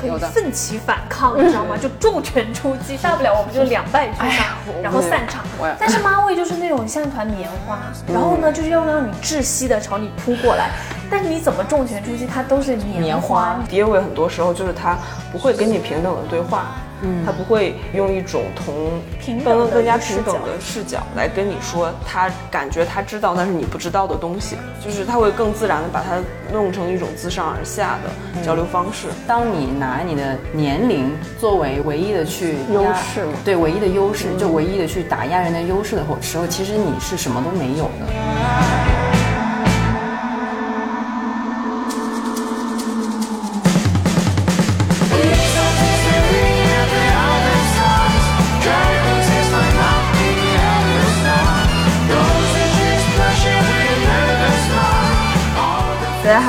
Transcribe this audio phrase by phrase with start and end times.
[0.00, 1.76] 是可以奋起反抗，你知道吗？
[1.80, 4.46] 就重拳出击，大不了我们就两败俱伤，
[4.82, 5.44] 然后散场。
[5.78, 10.70] 但是妈味就是那种像一团棉花，然后呢，就是要让你窒息的朝你扑过来，
[11.10, 14.96] 但是你怎么重拳出击，它都是棉棉花爹味很多时候就是他
[15.32, 16.66] 不会跟你平等的对话，
[17.02, 26.16] 嗯，他不会用一种同平等的更更加平等的视角来跟你说他感觉他知道但是你不知道的东西，就是他会更自然的把它
[26.52, 29.08] 弄成一种自上而下的交流方式。
[29.26, 33.32] 当你拿你的年龄作为唯一的去优压势嘛。
[33.44, 38.06] 对，唯一的优势，就唯一的去打压人的优势的时候，其实你是什么都没有的。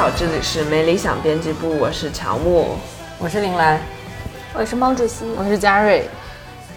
[0.10, 2.70] 好，这里是没理想编辑部，我是乔木。
[3.20, 3.80] 我是林兰，
[4.56, 6.04] 我是毛主席，我是嘉瑞，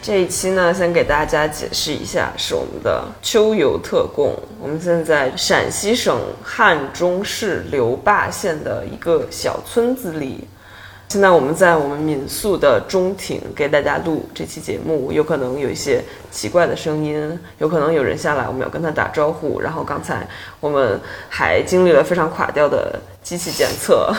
[0.02, 4.38] 这一期呢，先给大家解释一下，是我们的秋游特供。
[4.60, 10.46] 我们现在在陕西省汉中市留坝县的一个小村子里。
[11.08, 19.60] 现在我们在我们民宿的中庭给大家录这期节目，有可能有一些奇怪的声音，有可能有人下来，我们要跟他打招呼。
[19.60, 20.26] 然后刚才
[20.60, 24.10] 我们还经历了非常垮掉的机器检测，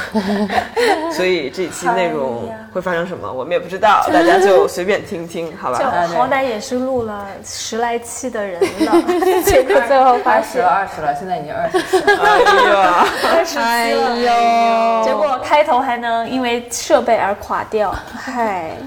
[1.12, 5.80] 所以这期内容会发生什么，我们也不知道，大家就随便听听，好吧？
[5.80, 8.94] 就好歹也是录了十来期的人了，
[9.44, 13.08] 结果最后发二十二十了，现在已经二十四了。
[13.34, 18.78] 二十期了，呦结果开头还能因为设备而垮掉，嗨，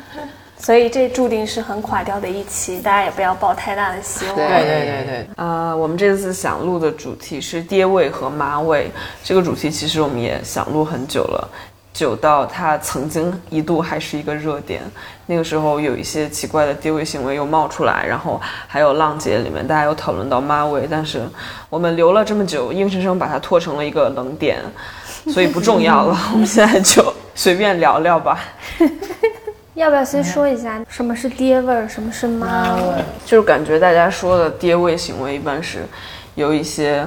[0.59, 4.34] 所以这注定是很垮掉的一期，大家也不要抱太大的希望。
[4.34, 8.91] 对对对对，啊、我们这次想录的主题是爹味和妈味。
[9.22, 11.49] 这个主题其实我们也想录很久了，
[11.93, 14.81] 久到它曾经一度还是一个热点。
[15.27, 21.23] 那个时候有一些奇怪的爹味行为又冒出来，然后还有浪姐里面大家有讨论到妈味，但是
[21.69, 24.62] 我们留了这么久，硬生生把它拖成了一个冷点，
[25.33, 26.19] 所以不重要了。
[26.33, 28.41] 我们现在就随便聊聊吧。
[29.76, 33.04] 要不要先说一下什么是爹味儿，什么是妈味儿？
[33.26, 35.84] 就是感觉大家说的爹味行为一般是
[36.34, 37.06] 由一些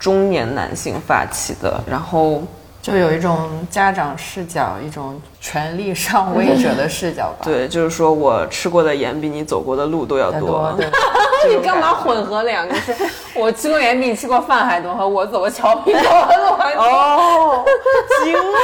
[0.00, 2.42] 中年男性发起的，然后
[2.82, 7.38] 就有一种家长视角，一种权力上位者的视角吧。
[7.46, 10.76] 对，就是说我吃过的盐比你走过的路都要多
[11.48, 12.74] 你干嘛混合两个？
[12.74, 12.92] 是
[13.32, 16.82] 我吃过盐比你吃过饭还多，和我走过桥比走过路还多。
[16.82, 17.64] 哦，
[18.24, 18.58] 惊了！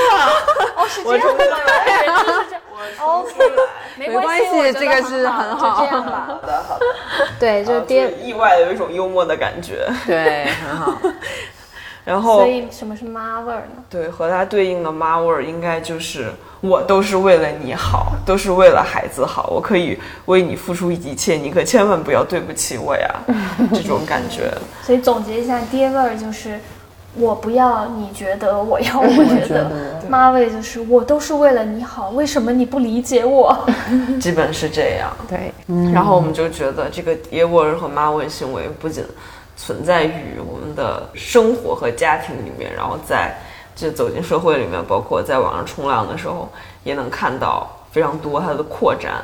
[0.74, 1.56] 哦，是这样的吗？
[1.86, 2.60] 原来 就是这样。
[3.00, 3.32] OK，
[3.96, 6.24] 没没关系这个是很很好这样吧。
[6.28, 6.84] 好的，好的。
[7.38, 8.10] 对，就爹。
[8.22, 10.98] 意外的有一种幽默的感觉，对，很好。
[12.04, 13.82] 然后所以什么是妈味儿呢？
[13.88, 16.30] 对和它对应的妈味儿，应该就是
[16.60, 23.08] 我都是为了你好，都是为了孩子好，我可以为你付出一切，你可千万不要对不起我呀，
[23.72, 24.52] 这种感觉。
[24.84, 26.60] 所以总结一下，爹味儿就是
[27.16, 29.64] 我不要你觉得，我要我觉觉得。
[29.64, 29.70] 得
[30.08, 33.56] 妈味就是我都是为了你好，为什么你不理解我？
[34.20, 35.10] 基本是这样。
[35.28, 35.52] 对，
[35.92, 39.04] 然后我们就觉得这个爹味儿和妈味行为不仅
[39.56, 43.34] 存在于我们的生活和家庭里面，然后在
[43.74, 46.48] 就走进社会里面，包括在网上冲浪的时候，
[46.84, 49.14] 也能看到非常多它的扩展，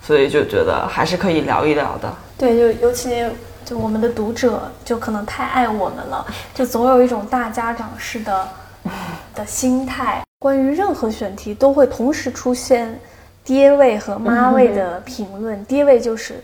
[0.00, 2.12] 所以就觉得还是可以聊一聊的。
[2.38, 3.24] 对，就尤其
[3.70, 8.48] 就我们的读者就可能太爱我们了，就总有一种大家长式的
[9.32, 10.24] 的心态。
[10.40, 12.98] 关于任何选题都会同时出现
[13.44, 15.64] 爹味和妈味的评论。
[15.66, 16.42] 爹味就是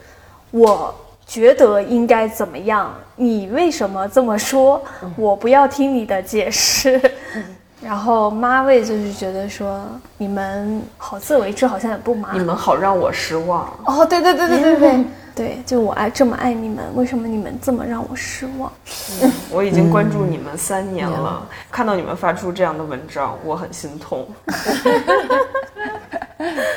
[0.53, 0.95] 我
[1.27, 4.81] 觉得应该怎么样，你为什么这么说？
[5.17, 7.01] 我不要听你的解释。
[7.83, 9.81] 然后妈味就是觉得说
[10.17, 13.69] 你们好自为之，好像也不麻你们好让我失望。
[13.85, 18.73] 哦，对对对对对对对，就我爱这么爱你们，为什么你们这么让我失望？
[19.51, 24.27] 我已经关注你们三年了，看到你们发出这样的文章，我很心痛。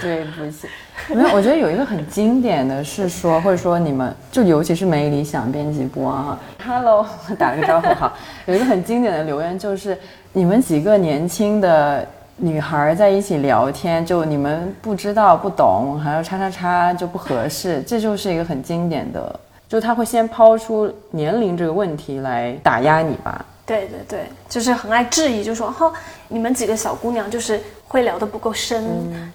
[0.02, 0.68] 对不起，
[1.14, 7.06] 没有，我觉得有一个很经典的是说，或者说你们就尤其是没理想编辑部啊，Hello，
[7.38, 8.14] 打了个招呼哈，
[8.46, 9.98] 有一个很经典的留言就是
[10.32, 23.44] 你们几个年轻的女孩在一起聊天，就你们不知道不懂，还有叉叉叉就不合适，这就是一个很经典的，就他会先抛出年龄这个问题来打压你吧。
[23.66, 25.92] 对对对，就是很爱质疑，就说哈、
[26.28, 28.84] 你们几个小姑娘就是会聊得不够深，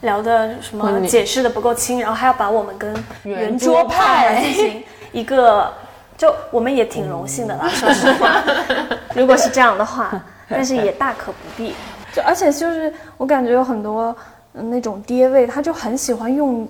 [0.01, 2.93] 聊的什么解释的不够清，然后还要把我们跟
[3.25, 4.83] 圆圆桌派进行
[5.13, 5.73] 一个，
[6.17, 8.43] 就我们也挺荣幸的啦，说实话，
[9.15, 11.75] 如果是这样的话，但是也大可不必。
[12.15, 14.17] 就而且就是我感觉有很多
[14.53, 16.69] 嗯那种爹位，他就很喜欢用，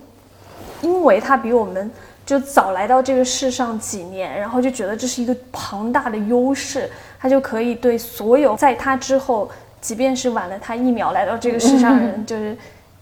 [0.80, 1.90] 因为他比我们
[2.24, 6.90] 就早来到这个世上几年，然后就觉得这是一个庞大的优势，
[7.20, 9.50] 他就可以对所有在他之后，
[9.80, 12.56] 即便是晚了他一秒来到这个世上的人， 就是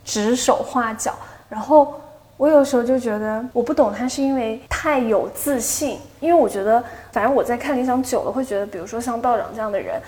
[0.05, 1.15] 指手画脚。
[1.49, 1.95] 然后
[2.37, 6.83] 我有时候就觉得我不懂他是因为太有自信，因为我觉得
[7.13, 10.01] 反正我在看理想久了，会觉得比如说像道长这样的人，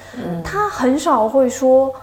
[0.42, 1.94] 他很少会说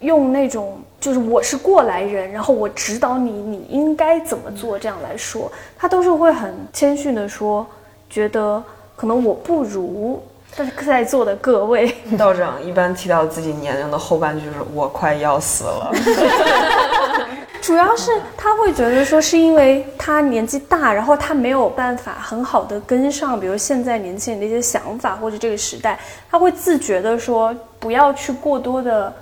[0.00, 7.66] 用那种就是我是过来人，然后我指导你，你应该怎么做这样来说，他都是会很谦逊的说，
[8.10, 8.62] 觉得
[8.96, 10.22] 可能我不如。
[10.56, 15.92] 但是在座的各位， 道长一般提到自己年龄的后半句是“我快要死了
[17.60, 25.98] 主要是他会觉得说，是因为他年纪大，然后他没有办法很好的跟上，比如现在年轻人的一些想法或者这个时代，
[26.30, 29.12] 他会自觉的说，不要去过多的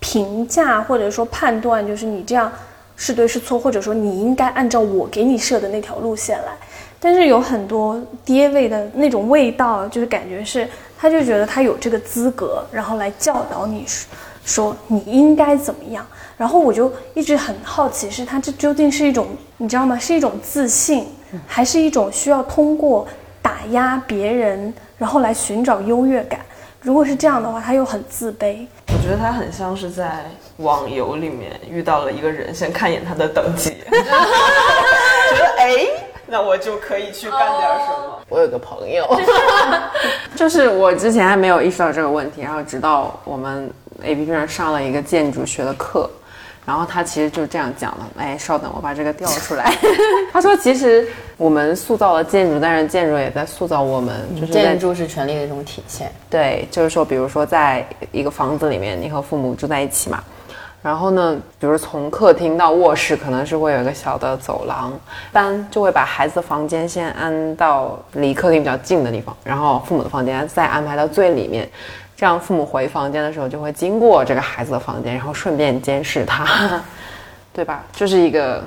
[0.00, 2.52] 评价或者说判断，就是你这样
[2.96, 6.52] 是对是错，或者说你应该按照我给你设的那条路线来。
[7.00, 13.84] 但是有很多爹味的那种味道，就是感觉是，他就觉得他有这个资格，然后来教导你
[14.48, 16.04] 说说你应该怎么样。
[16.36, 19.26] 然后我就一直很好奇，是他这究竟是一种
[19.58, 19.98] 你知道吗？
[19.98, 21.06] 是一种自信，
[21.46, 23.06] 还是一种需要通过
[23.42, 26.40] 打压别人，然后来寻找优越感？
[26.80, 30.24] 如果是这样的话，他又很自卑。”我觉得他很像是在
[30.58, 35.86] 网游里面遇到了一个人，先看一眼他的等级， 觉得哎，
[36.26, 38.18] 那我就可以去干点什么。
[38.28, 39.04] 我有个朋友，
[40.36, 43.70] 就是我之前还没有意识到这个问题，然后直到我们
[44.02, 46.08] A P P 上上了一个建筑学的课，
[46.64, 48.22] 然后他其实就这样讲的。
[48.22, 49.72] 哎，稍等，我把这个调出来。
[50.32, 56.12] 他说，其实我们塑造了建筑，但是建筑也在塑造我们，就是建筑是权力的一种体现。
[56.30, 60.22] 对，就是说，比如说，在一个房子里面，你和父母住在一起嘛，
[60.82, 71.68] 然后呢，比如从客厅到卧室，可能是会有一个小的走廊，一般就会把孩子的房间先安到离客厅比较近的地方，然后父母的房间再安排到最里面，
[72.18, 76.82] 这样父母回房间的时候就会经过这个孩子的房间，然后顺便监视他，
[77.54, 77.84] 对吧？
[77.92, 78.60] 就是一个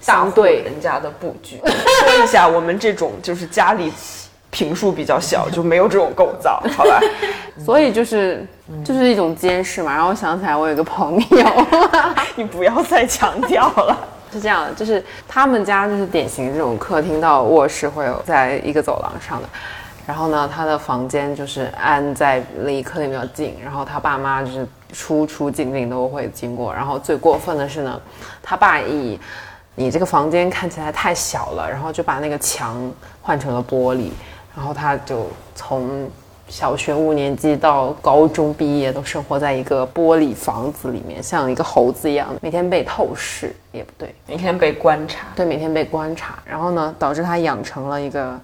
[0.00, 1.60] 相对人家的布局。
[1.64, 3.92] 说一下，我们这种就是家里
[4.50, 7.00] 平数比较小， 就没有这种构造，好吧？
[7.64, 8.44] 所以就是
[8.84, 9.92] 就是一种监视嘛。
[9.94, 11.66] 然后我想起来，我有一个朋友，
[12.34, 13.96] 你不要再强调了。
[14.32, 19.48] 是这样的，就是他们家就是典型这种客厅到卧室会有在一个走廊上的，
[20.06, 28.00] 然后呢，他的房间就是安在离客厅比较近，然后他爸妈就是出出进进都会经过，然后最过分的是呢，
[28.40, 29.18] 他爸以
[29.74, 34.10] 你这个房间看起来太小了，然后就把那个墙换成了玻璃，
[34.56, 35.26] 然后他就
[35.56, 36.08] 从
[36.48, 48.38] 小学五年级到高中毕业都生活在一个玻璃房子里面，像一个猴子一样，每天被透视也不对，每天被观察，对，每天被观察，然后呢，导致他养成了一个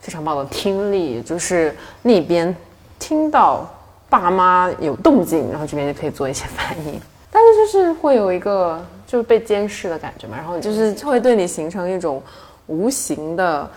[0.00, 2.54] 非常棒的听力，就是那边
[2.98, 3.68] 听到
[4.08, 7.00] 爸妈有动静，然后这边就可以做一些反应，
[7.30, 12.22] 但是就是会有一个就是被监视的感觉嘛，然后就是会对你形成一种
[12.66, 13.68] 无形的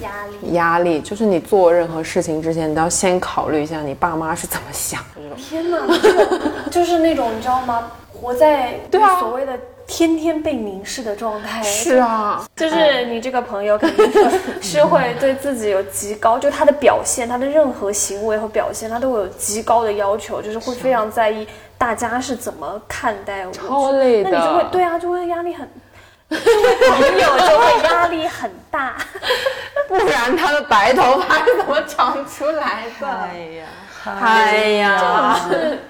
[0.00, 0.52] 压力。
[0.52, 5.36] 压力，就是你做任何事情之前，你都要先考虑一下你爸妈是怎么想的。
[5.36, 7.90] 天哪，这种就是那种你知道吗？
[8.12, 9.58] 活在对啊所谓的
[9.90, 11.60] 天天被凝视的状态。
[11.64, 21.44] 是啊，就是你这个朋友肯定是是会对自己有极高，就他的表现，他的任何行为和表现，他都会有极高的要求，就是会非常在意
[21.76, 23.52] 大家是怎么看待我。
[23.52, 25.68] 超累的那你就会对啊，就会压力很，
[26.28, 26.38] 朋
[27.18, 28.94] 友就会压力很大。
[29.88, 33.08] 不然他的白头发是怎么长出来的？
[33.08, 33.66] 哎呀，
[34.22, 35.80] 哎呀，是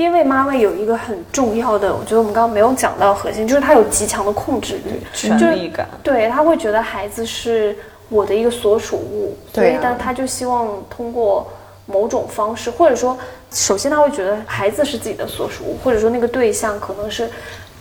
[0.00, 5.86] 爹位妈位有一个很重要的，我觉得我们刚刚没有讲到核心，就是他有极强的控制欲，权力感。
[6.02, 7.76] 对他会觉得孩子是
[8.08, 11.46] 我的一个所属物，所以但他就希望通过
[11.84, 13.14] 某种方式，或者说，
[13.50, 17.28] 首先他会觉得孩子是自己的所属物，或者说那个对象可能是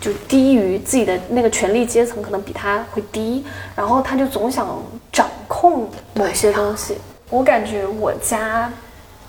[0.01, 3.45] 就低于自己的那个权力阶层，可能比他会低，
[3.77, 4.67] 然后他就总想
[5.09, 6.97] 掌控某些东西。
[7.29, 8.69] 我感觉我家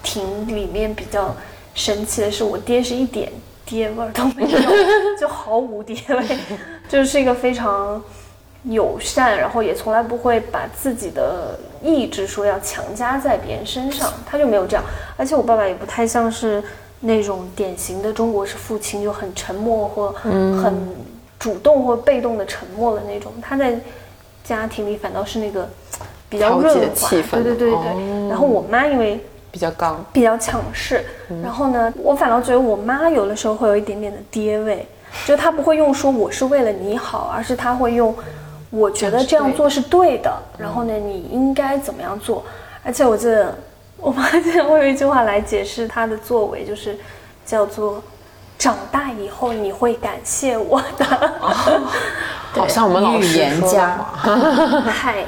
[0.02, 1.32] 庭里面比较
[1.74, 3.32] 神奇的是，我爹是一点
[3.64, 4.58] 爹味儿都没有，
[5.18, 6.38] 就毫无爹味，
[6.88, 8.02] 就是一个非常
[8.64, 14.84] 友善，然后也从来不会把自己的意志说要强加在别人身上，他就没有这样。
[15.16, 16.62] 而且我爸爸也不太像是
[17.00, 20.74] 那种典型的中国式父亲，就很沉默或很
[21.38, 23.32] 主动或被动的沉默的那种。
[23.40, 23.78] 他在
[24.42, 25.68] 家庭里反倒是那个
[26.28, 27.74] 比较润滑，气氛对对对对。
[27.74, 29.18] 哦然后我妈因为
[29.50, 31.04] 比较刚，比较强势，
[31.42, 34.86] 然后呢，我反倒觉得我妈有的时候会有一点点的爹味，
[35.26, 38.14] 就她不会用说我是为了你好，而是她会用
[38.70, 42.44] 我觉得这样做是对的，然后呢，你应该怎么样做？
[42.84, 43.54] 而且我记得
[43.96, 46.96] 我发现我有一句话来解释她的作为，就是
[47.44, 48.02] 叫做
[48.56, 51.04] 长大以后你会感谢我的。
[52.52, 53.88] 好像我们老师说的言家。
[53.96, 55.24] 话 嗨，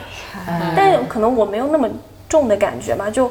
[0.77, 1.89] 但可能我没有那么
[2.29, 3.11] 重的感觉吧。
[3.11, 3.31] 就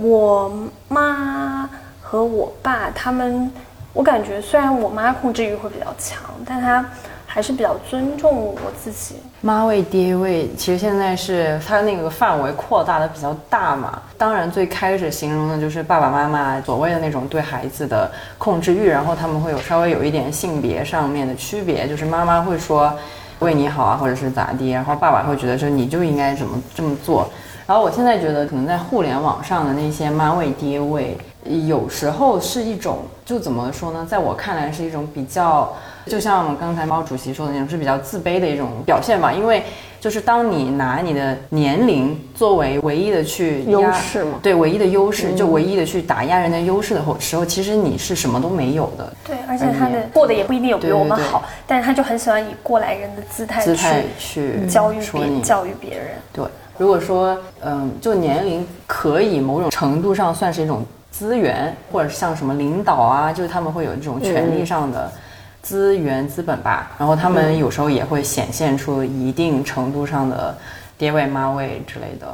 [0.00, 0.52] 我
[0.88, 1.68] 妈
[2.00, 3.50] 和我爸他们，
[3.92, 6.84] 我感觉虽然我妈控制欲会比较强，但她
[7.26, 9.16] 还是比较尊重我自己。
[9.40, 14.00] 妈味爹味，其实现在是它那个范围扩大的比较大嘛。
[14.16, 22.92] 当然，最开始形容的就是爸爸妈妈所谓的那种对孩子的控制欲，然后他们会有稍微有一点性别上面的区别，就是妈妈会说
[23.40, 27.28] 为你好啊，或者是咋地，然后爸爸会觉得说你就应该怎么这么做。
[27.72, 31.16] 然后我现在觉得，可能在互联网上的那些妈位爹位，
[31.66, 34.06] 有时候是一种，就怎么说呢？
[34.06, 35.72] 在我看来是一种比较，
[36.04, 39.32] 就像刚才毛主席说的那种，是比较自卑的一种表现吧。
[39.32, 39.62] 因为
[39.98, 49.10] 就是当你拿你的年龄作为唯一的去压优势嘛对，唯一的优势，就唯一的去打压人的优势的时候，其实你是什么都没有的。
[49.24, 56.08] 对，而且他的过得也不一定有比对对对我们好，但是他就很喜欢以过来人的姿态姿态去去教育别说你教育别人。
[56.34, 56.44] 对，
[56.78, 65.12] 如果说，嗯，就年龄可以某种程度上算是一种资源，或者像什么领导啊，就是他们会有这种权力上的
[65.62, 66.90] 资源、资本吧。
[66.98, 70.56] 然后他们有时候也会显现出一定程度上的
[70.96, 72.26] 爹味、妈味之类的。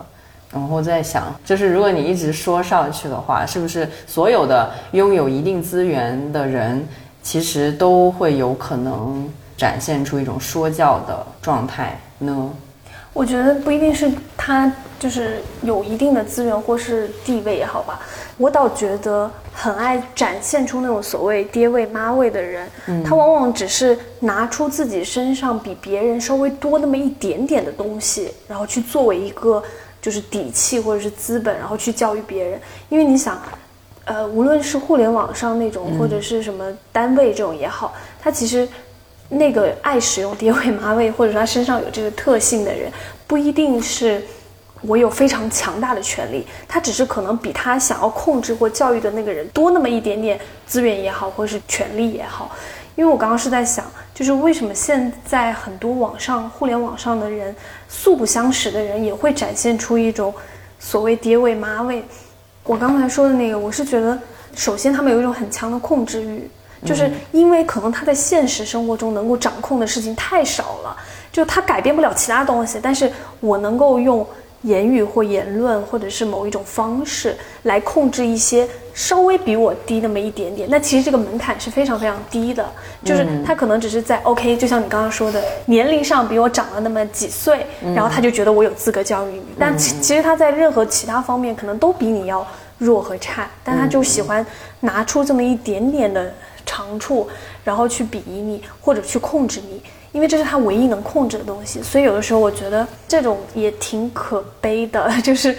[0.50, 6.86] 然后在想，就是如果你一直说上去的话，是不是所有的拥有一定资源的人，
[7.22, 9.28] 其实都会有可能
[9.58, 12.50] 展现出一种说教的状态呢？
[13.12, 18.00] 我觉得不一定是他就是有一定的资源或是地位也好吧，
[18.36, 22.68] 我倒觉得很爱展现出那种所谓爹味妈味的人，
[23.04, 29.62] 他往往只是拿出自己身上比别人稍微多那么一点点的东西，然后去作为一个
[30.00, 32.60] 就是底气或者是资本，然后去教育别人。
[32.88, 33.40] 因为你想，
[34.04, 38.68] 呃，无论是互联网上那种，或者是什么单位这种也好，他其实
[39.28, 42.90] 那个爱使用爹味妈味，或者说他身上有这个特性的人，
[43.26, 44.22] 不一定是
[44.82, 52.56] 我有非常强大的权利，他只是可能比他想要控制或教育的那个人多那么一点点资源也好，或者是权利也好。
[52.94, 57.54] 因为我刚刚是在想，就是为什么现在很多网上互联网上的人
[57.88, 60.34] 素不相识的人，也会展现出一种
[60.80, 62.02] 所谓爹味妈味。
[62.64, 64.18] 我刚才说的那个，我是觉得，
[64.54, 66.50] 首先他们有一种很强的控制欲，
[66.84, 70.96] 就是因为可能他在现实生活中能够掌控的事情太少了，
[71.32, 74.26] 就他改变不了其他东西，但是我能够用
[74.62, 80.68] 言语或言论或者是某一种方式来控制一些稍微比我低那么一点点。
[80.68, 82.68] 那其实这个门槛是非常非常低的，
[83.04, 89.42] 就是他可能只是在 OK，就像你刚刚说的，年龄上比我长了那么几岁，然后他就觉得我有资格教育你。
[89.56, 92.44] 但其其实他在任何其他方面可能都比你要
[92.78, 94.44] 弱和差，但他就喜欢
[94.80, 96.34] 拿出这么一点点的
[96.68, 97.26] 长处，
[97.64, 99.80] 然后去鄙夷你或者去控制你。
[100.10, 105.56] 因为这是他唯一能控制的东西，所以有的时候我觉得这种也挺可悲的， 就是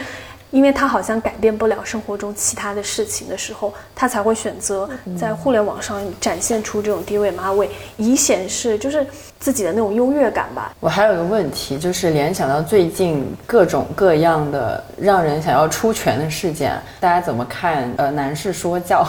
[0.51, 9.05] 因为他好像改变不了生活中其他的事情的时候，他才会选择在互联网上展现出这种低位妈味，以显示就是
[9.39, 10.73] 自己的那种优越感吧。
[10.79, 17.91] 我还有一个问题，就是联想到最近各种各样的让人想要出拳的事件，大家怎么看？
[17.97, 19.05] 呃，男士说教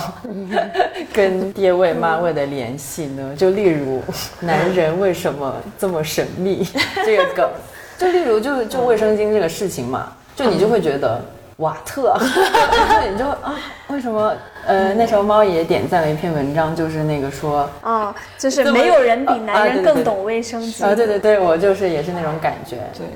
[1.12, 3.34] 跟爹味妈味的联系呢？
[3.36, 4.02] 就例如，
[4.40, 6.68] 男人为什么这么神秘
[7.04, 7.50] 这个梗，
[7.96, 10.12] 就例如就就卫生巾这个事情嘛，
[10.44, 11.20] 就你就会觉得。
[11.60, 13.54] 瓦特，对，你就啊，
[13.88, 14.32] 为什么？
[14.66, 23.06] 呃，那时候猫爷点赞了一篇文章，就是那个说，啊，就是没有人比男人更懂卫生巾啊，对对对，我就是也是那种感觉，对，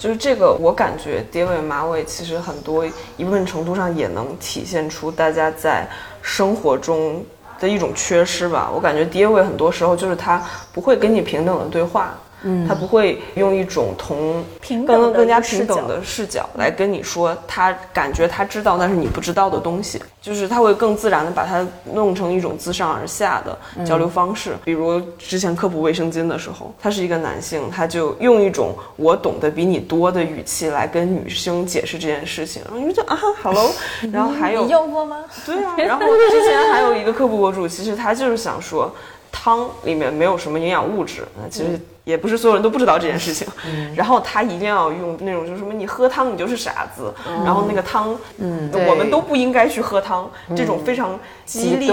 [0.00, 2.84] 就是这个，我感觉爹尾马尾其实很多
[3.16, 5.86] 一部分程度上也能体现出大家在
[6.22, 7.24] 生活中
[7.60, 8.68] 的一种缺失吧。
[8.74, 12.14] 我感觉爹味很多时候就是他不会跟你平等的对话。
[12.42, 24.52] 嗯，他不会用一种同平等更更加平等的视角来跟你说他感觉他知道但是你不知道的东西，就是他会更自然的把它弄成一种自上而下的交流方式。
[24.64, 33.70] 比如之前科普卫生巾的时候，他是一个男性，他就用一种我懂得比你多的语气来跟女生解释这件事情，然后你就啊，hello，
[34.12, 35.18] 然后还有你用过吗？
[35.46, 38.92] 对啊，然后之前还有一个科普博主，其实他就是想说，
[39.30, 43.46] 汤里面没有什么营养物质，那其实也不是所有人都不知道这件事情。
[43.96, 47.12] 然后他一定要用那种就是什么你喝汤你就是傻子，
[47.44, 51.92] 然后那个汤，嗯，我们都不应该去喝汤，这种非常激烈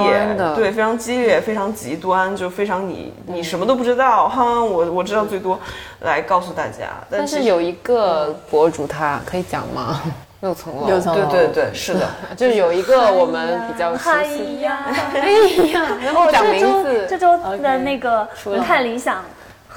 [0.55, 5.59] 对，非常激烈，非常极端，就非常你你什么都不知道哈，我我知道最多，
[6.01, 6.87] 来告诉大家。
[7.09, 10.01] 但但是有一个博主，他可以讲吗？
[10.41, 11.29] 六层楼，六层楼。
[11.29, 15.31] 对对对，是的， 就是有一个我们比较熟哎悉，呀，哎
[15.73, 19.21] 呀，然后讲名这周字，这周的那个不太理想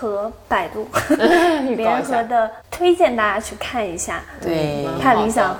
[0.02, 0.88] 和百度
[1.76, 2.02] 联。
[2.02, 4.20] 合的，推荐大家去看一下。
[4.40, 5.56] 对，看理想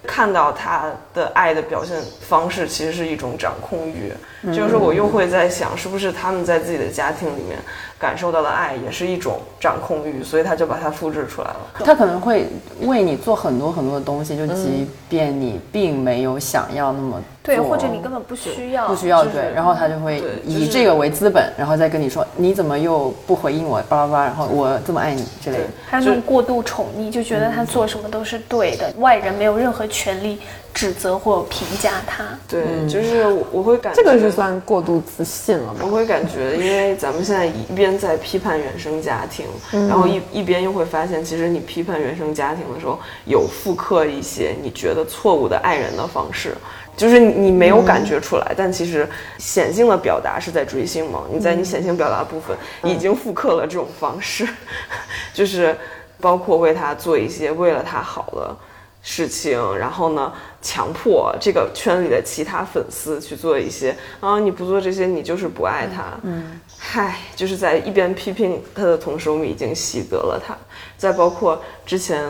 [0.05, 1.97] 看到他的爱的表现
[2.29, 4.13] 方式，其实是一种掌控欲。
[4.53, 7.57] 就是说我又会在想，是不是他们在自己的家庭里面
[8.03, 11.57] 感受到了爱，也是一种掌控欲，所以他就把它复制出来了。
[11.85, 12.49] 他可能会
[12.81, 25.65] 为你做很多很多的东西，就即便你并没有想要那么对，或者你根本不需要，不需要就是对，然后他就会以这个为资本，然后再跟你说你怎么又不回应我，巴拉巴拉，然后我这么爱你之类的。
[25.89, 30.41] 还有那种过度宠溺，就觉得他做什么都是对的，外人没有任何权利
[30.75, 32.25] 指责或评价他。
[32.49, 35.81] 对，就是我我会感觉这个是算过度自信了吧？
[35.83, 46.57] 我会感觉，因为咱们现在一边在批判原生家庭，然后一一边又会发现，其实你批判原生家庭的时候，有复刻一些你觉得错误的爱人的方式，
[46.97, 49.09] 就是你你没有感觉出来，但其实
[49.39, 54.49] 显性的表达是在追星嘛，你在你显性表达部分已经复刻了这种方式，
[55.35, 55.77] 就是
[56.21, 58.57] 包括为他做一些为了他好的。
[59.03, 66.05] 事情，然后呢，强迫这个圈里的其他粉丝去做一些啊，你不做这些，你就是不爱他。
[66.23, 70.57] 嗯，嗨，就是在一边批评他的同时，我们已经习得了他。
[70.97, 72.25] 再包括之前，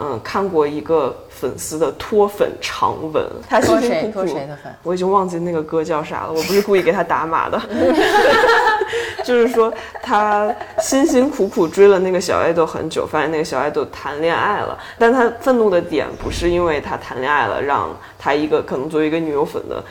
[0.00, 4.72] 嗯，看过一个粉丝的脱粉长文，他辛说谁辛苦苦说谁的粉？
[4.84, 7.60] 我已经忘记那个歌叫啥了，我不是故意给他打码的，
[9.24, 19.82] 就是说他辛辛苦苦追了那个小爱豆很久，发现那个小爱豆谈恋爱了，但他愤怒的点不是因为他谈恋爱了，让他一个可能作为一个女友粉的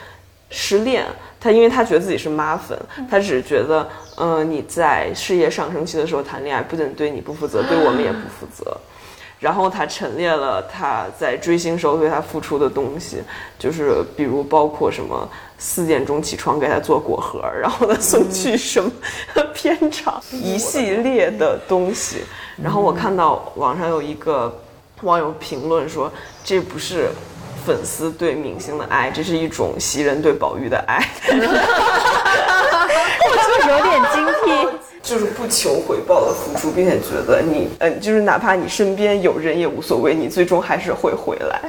[0.50, 1.06] 失恋，
[1.38, 2.80] 他因为他觉得自己是妈粉，
[3.12, 8.78] 他只是觉得，嗯、你在事业上升期的时候谈恋爱，不仅对你不负责，对我们也不负责。
[9.40, 13.22] 然后他陈列了他在追星时候对他付出的东西，
[13.60, 18.92] 就是比如包括什么四点钟起床给他做果核，然后呢送去什么
[19.54, 22.24] 片场，一系列的东西。
[22.62, 24.60] 然后我看到网上有一个
[25.02, 26.12] 网友评论说，
[26.44, 27.10] 这不是
[27.64, 31.08] 粉丝对明星的爱，这是一种袭人对宝玉的爱。
[33.30, 34.77] 我就有点精辟。
[35.08, 41.62] 就是不求回报的付出，并且觉得你，嗯、就是哪怕你身边有人也无所谓，你最终还是会回来。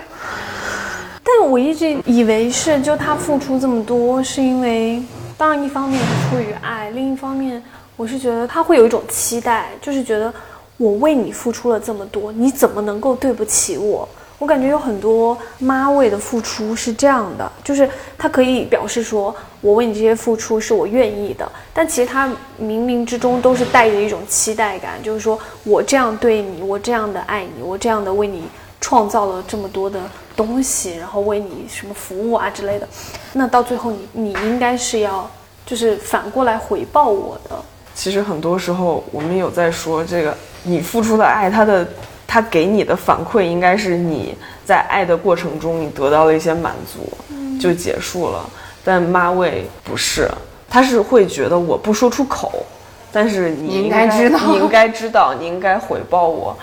[1.22, 5.00] 但我一直以为是，就他付出这么多，是因为，
[5.36, 7.62] 当然一方面是出于爱，另一方面
[7.96, 10.34] 我是觉得他会有一种期待，就是觉得
[10.76, 14.08] 我为你付出了这么多，你怎么能够对不起我？
[14.38, 22.28] 我感觉有很多妈为的付出是这样的，就是他可以表示说我为你这些付出是我愿意的，但其实他
[22.60, 28.44] 冥冥之中都是带着一种期待感，就是说我这样对你，我这样的爱你，我这样的为你
[28.80, 30.00] 创造了这么多的
[30.36, 32.88] 东西，然后为你什么服务啊之类的，
[33.32, 35.28] 那到最后你你应该是要
[35.66, 37.56] 就是反过来回报我的。
[37.92, 41.84] 其实很多时候我们有在说这个，你付出的爱，它的
[42.30, 47.10] 它给你的反馈应该是你在爱的过程中你得到了一些满足，
[47.58, 48.48] 就结束了。
[48.84, 50.30] 但妈味不是，
[50.68, 52.64] 他是会觉得我不说出口，
[53.10, 56.54] 但是你你应该知道你应该知道， 你应该回报我。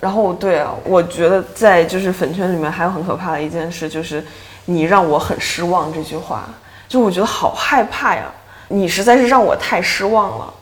[0.00, 4.24] 然后对啊，我觉得在就是粉圈里面还有很可怕的一件事，就是
[4.64, 6.48] 你让我很失望这句话，
[6.88, 8.24] 就我觉得好害怕呀，
[8.68, 10.54] 你实在是让我太失望了。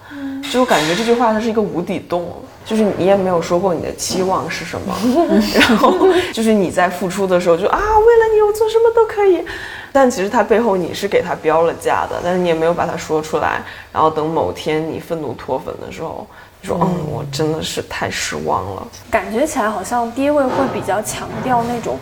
[0.50, 2.32] 就感觉这句话它是一个无底洞，
[2.70, 4.94] 就是你也没有说过你的期望是什么，
[5.58, 5.92] 然后
[6.32, 9.44] 就是你在付出的时候就啊，为了你我做什么都可以，
[9.90, 13.60] 但其实它背后你是给他标了价的，但是你也没有把它说出来，
[13.92, 16.24] 然后等某天你愤怒脱粉的时候，
[16.60, 18.86] 你说嗯，我真的是太失望了。
[19.10, 21.98] 感觉起来好像爹味会比较强调那种，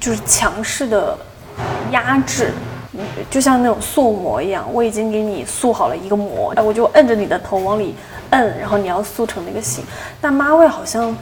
[0.00, 1.14] 就是强势的
[1.90, 2.52] 压制，
[2.94, 7.94] 嗯就像那种塑模一样，我已经给你塑好了一个模，哎我就摁着你的头往里
[8.34, 9.82] 摁，然后你要塑成那个形。
[10.20, 11.16] 但妈味好像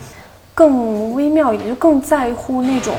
[0.55, 2.95] 更微妙一点，就更在乎那种。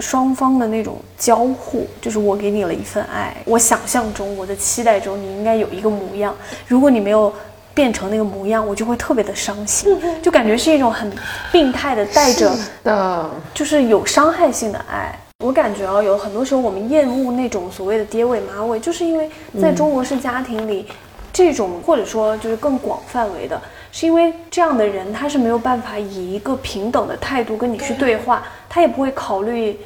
[0.00, 6.34] 双方的那种交互，就是我给你了一份爱，我想象中、我的期待中，你应该有一个模样。
[6.66, 7.32] 如果你没有
[7.72, 11.08] 变成那个模样，我就会特别的伤心， 就感觉是一种很
[11.52, 15.16] 病态的带着的，就是有伤害性的爱。
[15.44, 19.30] 我感觉啊，有很多时候我们厌恶那种所谓的爹味妈味，就是因为
[19.62, 20.88] 在中国式家庭里，
[21.34, 29.76] 这种或者说就是更广范围的，是因为这样的人他是没有办法以一个平等的态度跟你去对话，他也不会考虑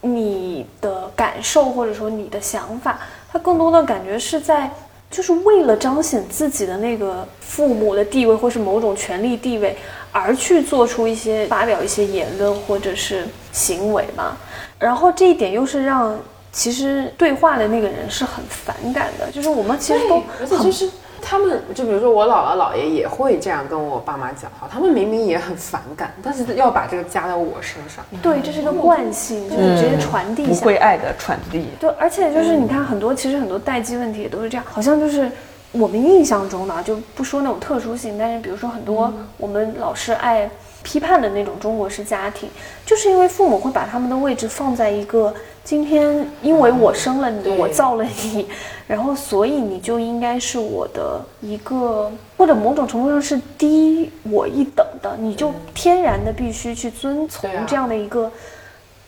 [0.00, 2.98] 你的感受或者说你的想法，
[3.30, 4.70] 他更多的感觉是在
[5.10, 9.76] 就是为了彰显自己的那个父母的地位或是某种权力地位
[10.10, 14.36] 而去做出一些发表一些言论或者是行为嘛。
[14.78, 16.18] 然后这一点又是让
[16.52, 20.90] 其实对话的那个人是很反感的，就是我们其实都很而且就是
[21.22, 28.04] 他们，就比如说我姥姥姥爷也会这样跟我爸妈讲话，他们明明也很反感，但是要把这个加到我身上。
[28.22, 30.66] 对，这是一个惯性，就是直接传递不下来。
[30.66, 35.30] 会爱的传递，对，而且就是你看很多，其实很多代际问题也都是这样，好像就是
[35.72, 40.50] 我们印象中的啊，就不说那种特殊性，但是比如说很多我们老是爱
[40.82, 42.48] 批判的那种中国式家庭，
[42.84, 48.46] 就是因为父母会把他们的位置放在一个今天因为我生了你，对我造了你，
[48.86, 58.30] 然后所以你就应该是我的一个，或者某种程度上是低我一等的，你就天然的必须去遵从这样的一个。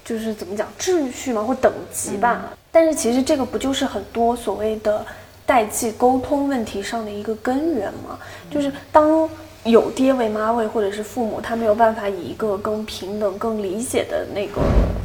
[0.04, 2.50] 就是怎么讲秩序嘛，或等级吧。
[2.72, 5.06] 但是其实这个不就是很多所谓的
[5.46, 8.18] 代际沟通问题上的一个根源吗？
[8.50, 9.30] 就是当
[9.64, 14.60] 有爹味妈味或者是父母他没有办法以一个更平等、更理解的那个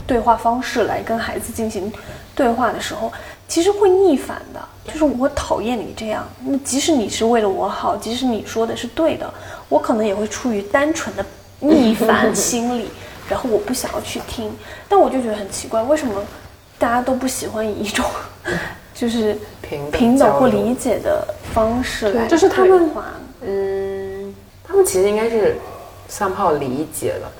[0.07, 1.91] 对话方式来跟孩子进行
[2.35, 3.11] 对话的时候，
[3.47, 4.59] 其实会逆反的。
[4.91, 9.31] 就是我讨厌你这样，那即使你是为了我好，即使你说的是对的，
[9.69, 11.25] 我可能也会出于单纯的
[11.59, 12.89] 逆反 心理。
[13.29, 14.49] 然后我不想要去听，
[14.87, 16.23] 但我就觉得很奇怪，为什么
[16.79, 18.05] 大家都不喜欢以一种
[18.95, 19.37] 就是
[19.91, 22.89] 平等或理解的方式来就是他们
[23.41, 23.86] 嗯，
[24.67, 25.55] 他们其实应该是
[26.09, 27.31] 算好理解了，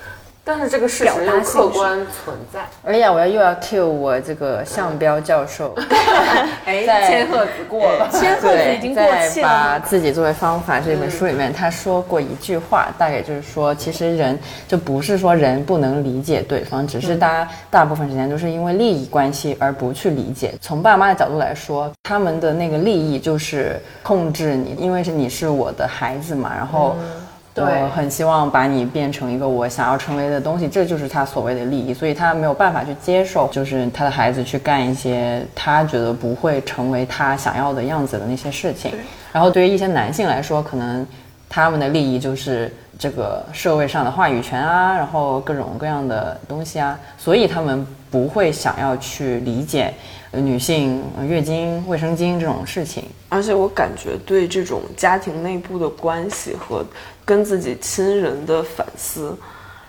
[0.48, 2.62] 但是这个事表实又客观存在。
[2.86, 5.76] 哎呀，我要又要 cue 我这个向彪教授，
[6.64, 20.54] 哎千鹤子过了，千鹤子已经过在气了把自己作为方法这本书里面，他说过一句话，大概就是说，其实人就不是说人不能理解对方，只是大家大部分时间都是因为利益关系而不去理解。
[20.62, 26.96] 从爸妈的角度来说，他们的那个利益就是控制你，因为是你是我的孩子嘛，然后。
[26.96, 27.27] 对
[27.66, 38.92] 我很希望把你变成一个我想要成为的东西，这就是他所谓的利益，所以他没有办法去接受，就是他的孩子去干一些他觉得不会成为他想要的样子的那些事情。
[39.32, 41.06] 然后对于一些男性来说，可能
[41.50, 49.94] 他们的利益就是这个社会上的话语权啊，然后各种各样的东西啊，所以他们不会想要去理解
[50.32, 53.04] 呃女性呃月经、卫生巾这种事情。
[53.30, 56.84] 而且我感觉对这种家庭内部的关系和
[57.28, 59.38] 跟自己亲人的反思，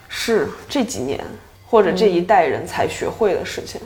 [0.09, 1.24] 是这几年
[1.64, 3.81] 或者这一代人才学会的事情。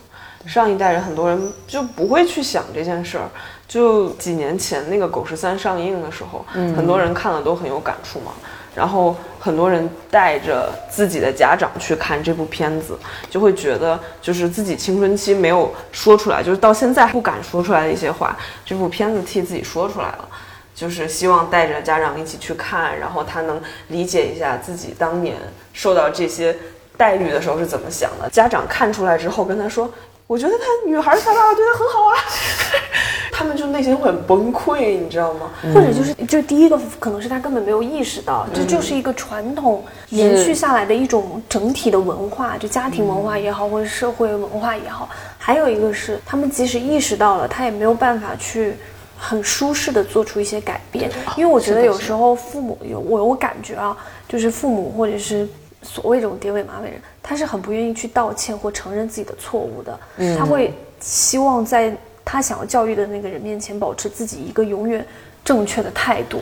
[0.47, 3.29] 上一代人很多人就不会去想这件事儿。
[3.69, 8.33] 就几年前那个《狗十三》上映的时候，很多人看了都很有感触嘛。
[8.75, 18.35] 然后很多人带着自己的家长去看这部片子，就会觉得就是自己青春期没有说出来，就是到现在不敢说出来的一些话，
[18.65, 20.29] 这部片子替自己说出来了。
[20.75, 25.37] 就是希望带着家长一起去看，然后他能理解一下自己当年
[25.73, 26.57] 受到这些
[26.97, 28.29] 待遇的时候是怎么想的。
[28.31, 29.91] 家长看出来之后跟他说
[30.27, 32.17] ：“我觉得他女孩他爸爸对他很好啊。
[33.35, 35.51] ”他们就内心会很崩溃，你知道吗？
[35.75, 45.09] 或者就是，就第一个可能是他根本没有意识到，这就是一个传统延续下来的一种整体的文化，就家庭文化也好，或者社会文化也好。
[45.39, 48.77] 还有一个是，他们即使意识到了，他也没有办法去
[49.23, 53.97] 很舒适的做出一些改变，因为我觉得有时候父母有我我感觉啊，
[54.29, 55.49] 就是父母或者是
[55.83, 60.01] 所谓这种爹味妈味人，他是很不愿意去道歉或承认自己的错误的，
[60.37, 61.97] 他会希望在。
[62.25, 65.05] 他想要教育的那个人面前，保持自己一个永远
[65.45, 66.41] 正确的态度。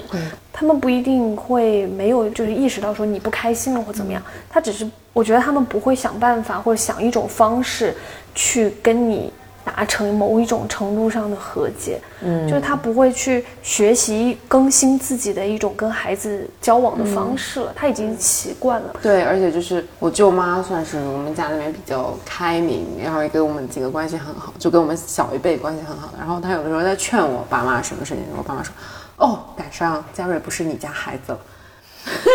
[0.52, 7.94] 他们不一定会没有就是意识到说你不开心了或怎么样，他只是我觉得他们不会想办法或者想一种方式
[8.34, 9.32] 去跟你。
[9.70, 18.96] 达成某一种程度上的和解，嗯，就是他不会去学习更新自己的一种跟孩子交往的方式了，他已经习惯了。
[19.00, 26.18] 对，而且就是我舅妈算是我们家里面比较开明，然后也跟我们几个关系很好，就跟我们小一辈关系很好的。
[26.18, 28.74] 然后他有的时候在劝我爸妈什么事情，我爸妈说
[29.18, 31.38] ：“哦，赶上嘉瑞不是你家孩子了。”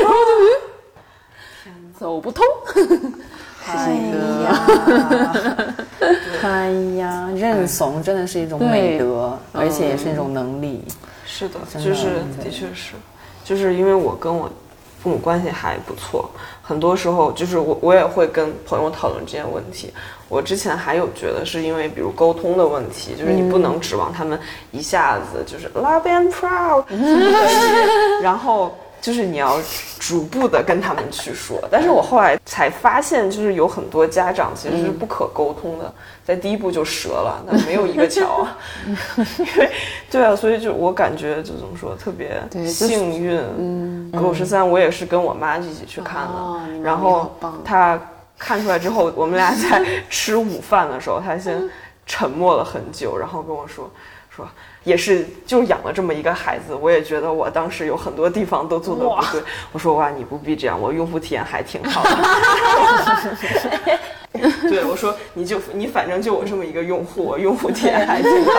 [0.02, 2.46] 然后就 走不通。
[3.68, 3.94] 哎
[4.44, 4.68] 呀，
[6.44, 10.84] 哎 呀，认怂真的是一种美德，而且也是一种能力。
[11.26, 12.94] 是的，就是的确是，
[13.44, 14.50] 就是因为我跟我
[15.02, 16.30] 父母关系还不错，
[16.62, 19.92] 很多时候就是我我也会跟朋友讨论这些问题。
[20.30, 24.40] 我之前还有觉得是因为比如沟通的问题，就是你不能指望他们
[24.72, 26.84] 一下子就是 love and proud，
[28.22, 28.76] 然后。
[29.06, 29.60] 就是你要
[30.00, 35.94] 逐步的跟他们去说，但是我后来才发现，就是有很多家长其实是不可沟通的，
[36.26, 38.58] 在第一步就折了，那没有一个桥啊。
[39.38, 39.72] 因为，
[40.10, 43.40] 对啊，所以就我感觉就怎么说，特别幸运。
[43.60, 48.02] 嗯，狗十三我也是跟我妈一起去看的，然后他
[48.40, 51.70] 看出来之后，我们俩在吃午饭的时候，他先
[52.08, 53.88] 沉默了很久，然后跟我说
[54.36, 54.48] 说。
[54.86, 59.44] 也是就养了这么一个孩子，我也觉得我当时有很多地方都做的不对。
[59.74, 62.10] 我说哇，你不必这样，我用户体验还挺好的。
[64.70, 68.52] 对，我说你就你反正就我这么一个用户，我用户体验还挺好。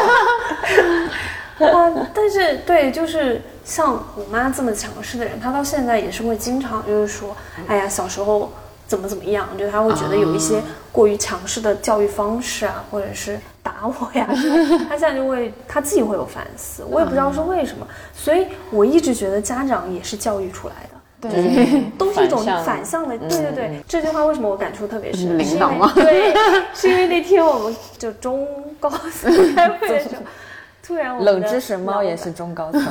[1.64, 7.36] 啊，但是对，就是像我妈这么强势的人，她到现在也是会经常就是说，
[7.66, 8.52] 哎呀，小时候
[8.86, 13.38] 怎么怎么样，就他会觉得有一些过于强势的教育方式啊，或者是。
[13.66, 14.24] 打我呀！
[14.88, 17.84] 他现在就会他自己会有反思，我也不知道是为什么。
[18.14, 20.74] 所以我一直觉得家长也是教育出来
[21.20, 23.18] 的，对，都是一种反向的。
[23.18, 25.36] 对对对，这句话为什么我感触特别深？
[25.36, 25.90] 领导吗？
[25.96, 26.32] 对，
[26.74, 28.46] 是因为那天我们就中
[28.78, 30.22] 高层开会的时候，
[30.86, 32.82] 突然冷知识猫也是中高层，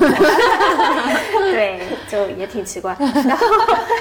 [1.51, 1.79] 对，
[2.09, 2.95] 就也挺奇怪。
[2.99, 3.47] 然 后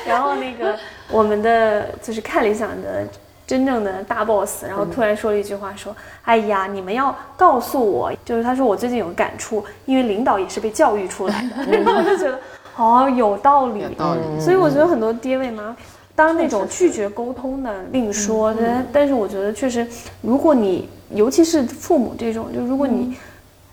[0.07, 0.77] 然后那个
[1.11, 3.07] 我们的就是看理想的。
[3.47, 12.39] 真正的大 boss，然后突然说了一句话，说：“哎呀，你们要告诉我，就是他说我最近有感触，因为领导也是被教育出来的。” 然后我就觉得，
[12.77, 14.41] 哦，有道理，有道理。
[14.41, 15.77] 所以我觉得很多爹位妈，
[16.17, 19.87] 当那种拒绝沟通的另说，但但是我觉得确实，
[20.23, 23.15] 如果你尤其是父母这种，就如果你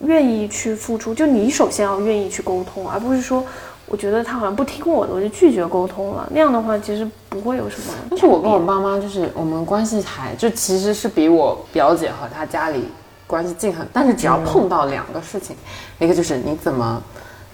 [0.04, 3.44] 愿意去付出，就你首先要愿意去沟通，而不是说。
[3.88, 6.26] 我觉得他好像不听我的，我就拒绝沟通了。
[6.32, 7.88] 那样的话，其实不会有什么。
[8.10, 12.86] 但是我跟我爸妈就是我们关系还就其实是比我表姐和她家里
[13.28, 13.86] 关系近很。
[13.92, 15.58] 但是只要碰到两个事情，
[16.00, 17.04] 一个就是你怎么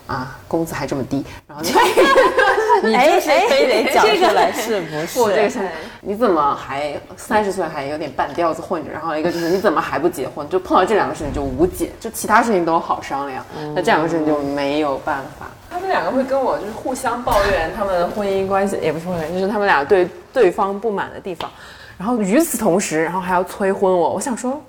[0.05, 1.71] 啊工资还这么低，然后你
[2.83, 5.35] 你就是非得讲出来是不是？
[5.35, 5.59] 这个是
[6.01, 8.91] 你怎么还三十岁还有点半吊子混着？
[8.91, 10.47] 然后一个就是你怎么还不结婚？
[10.49, 15.47] 就碰到这两个事情就无解，就其他事情都好商量，那这两个事情就没有办法。
[15.69, 21.49] 他们两个会跟我就是互相抱怨他们的婚姻关系，也不是抱怨，就是他们俩对对方不满的地方。
[21.97, 24.13] 然后与此同时，然后还要催婚我。
[24.13, 24.61] 我想说，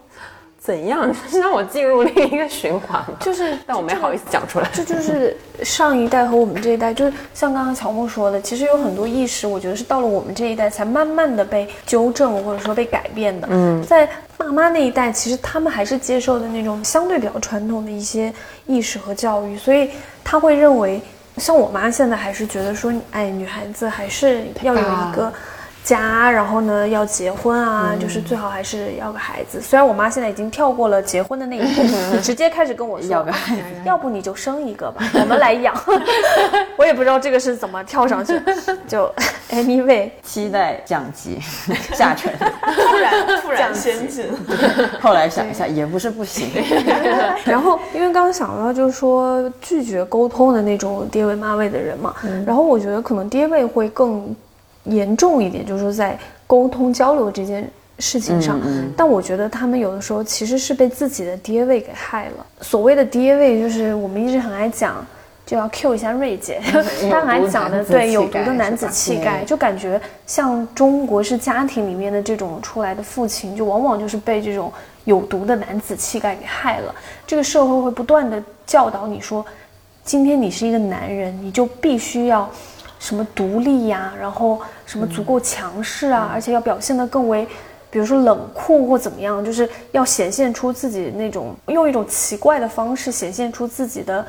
[0.68, 3.02] 怎样是 让我进入另一个循环？
[3.18, 4.68] 就是，但我没好意思讲出来。
[4.70, 13.48] 这就是上一代和我们这一代，就是像刚刚乔木说的，其实有很多意识，我觉得是到了我们这一代才慢慢的被纠正或者说被改变的。
[13.50, 18.30] 嗯，在爸妈那一代，其实他们还是接受的那种相对比较传统的一些
[18.66, 19.88] 意识和教育，所以。
[20.30, 21.00] 他会认为，
[21.38, 25.32] 像我妈现在还是觉得说，哎，女孩子还是要有一个
[25.88, 29.58] 家，然后呢要结婚啊，就是最好还是要个孩子。
[29.58, 31.82] 虽然我妈现在已经跳过了结婚的那一步，
[32.20, 35.74] 直接开始跟我说要个孩子，要不你就生一个吧，我们来养。
[36.76, 38.38] 我也不知道这个是怎么跳上去，
[38.86, 39.10] 就
[39.50, 41.38] anyway 期待降级
[41.94, 44.26] 下沉，突然突然先进，
[45.00, 46.50] 后来想一下也不是不行。
[47.46, 52.14] 然后，因为刚刚想到就是说拒绝沟通的那种爹位妈位的人嘛，
[52.46, 54.34] 然后我觉得可能爹位会更
[54.88, 58.60] 严重一点，就是说在沟通交流这件事情上。
[58.96, 62.46] 但我觉得他们有的时候其实是被自己的爹位给害了。
[62.60, 65.06] 所谓的爹位，就是我们一直很爱讲，
[65.46, 66.60] 就要 Q 一下瑞姐，
[67.10, 74.72] 她很爱讲的，对有毒的男子气概，就感觉像中国式家庭里面的这种出来的父亲，就往往就是被这种。
[75.04, 76.94] 有毒的男子气概给害了，
[77.26, 79.42] 这个社会会不断的教导你说，
[80.04, 82.46] 今天你是一个男人，你就必须要
[82.98, 87.46] 什么独立呀，然后什么足够强势啊，而且要表现得更为，
[87.90, 94.24] 比如说冷酷或怎么样，就是要显现出自己那种用一种奇怪的方式显现出自己的，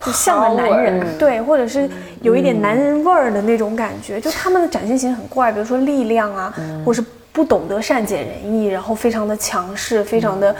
[0.00, 1.88] 就像个男人，对，或者是
[2.22, 7.04] 有一点男人味儿的那种感觉，就他们的展现形很怪，比如说力量啊，或是。
[7.34, 10.54] 不懂得善解人意，然后非常的强势，非常的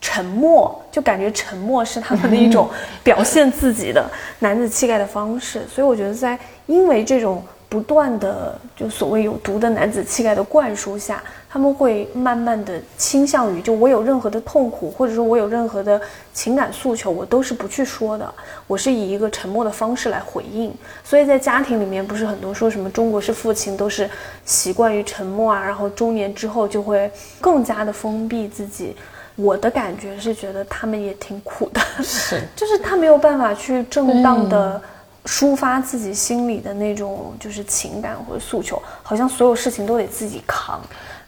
[0.00, 2.68] 沉默，就感觉沉默是他们的一种
[3.02, 4.04] 表现自己的
[4.38, 5.62] 男子气概的方式。
[5.72, 11.22] 所以我觉得，在因为这种不断的就所谓有毒的男子气概的灌输下。
[11.48, 15.98] 他们会慢慢的倾向于，就我有任何的痛苦，或者说我有任何的
[16.34, 18.34] 情感诉求，我都是不去说的，
[18.66, 20.70] 我是以一个沉默的方式来回应。
[21.02, 24.10] 所以在家庭里面，不是很多说什么中国式父亲都是
[24.44, 28.94] 习惯于沉默啊，然后中年之后就会更加的封闭自己。
[29.36, 34.80] 我的感觉是觉得他们也挺苦的，是， 就是他没有办法去正当的
[35.26, 40.80] 抒发自己心里的那种就是情感或者诉求，好像所有事情都得自己扛。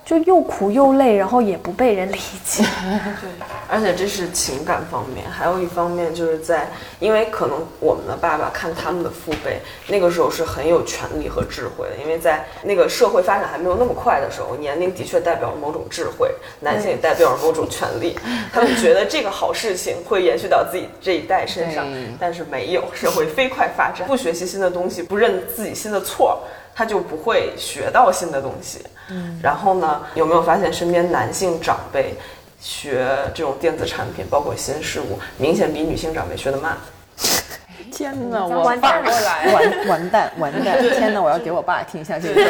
[0.08, 2.64] 就又苦又累，然后也不被人理解。
[3.20, 3.28] 对，
[3.68, 6.66] 而且这是情感方面，还有一方面就是在，
[6.98, 18.18] 因为可能我们的爸爸看他们的父辈，那个时候是很有权利和智慧的，因为在那个社会发展还没有那么快的时候，年龄的确代表了某种智慧，男性也代表了某种权利。
[18.50, 21.86] 他们觉得这个好事情会延续到自己这一代身上，
[22.18, 26.40] 但是没有，社会飞快发展，不学习新的东西，不认自己新的错。
[26.78, 28.78] 他就不会学到新的东西，
[29.10, 32.14] 嗯，然后呢，有没有发现身边男性长辈
[32.60, 36.78] 学这种电子产品，包括新事物，明显比女性长辈学得慢？
[37.90, 40.80] 天哪，我反过来，完完蛋完蛋！
[40.80, 42.44] 天哪，我要给我爸听一下这个，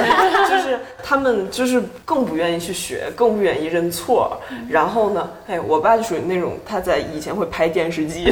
[0.46, 4.38] 就是他们就是更不愿意去学，更不愿意认错。
[4.68, 8.30] 然后呢，哎，我爸就属于那种他在以前会拍电视机。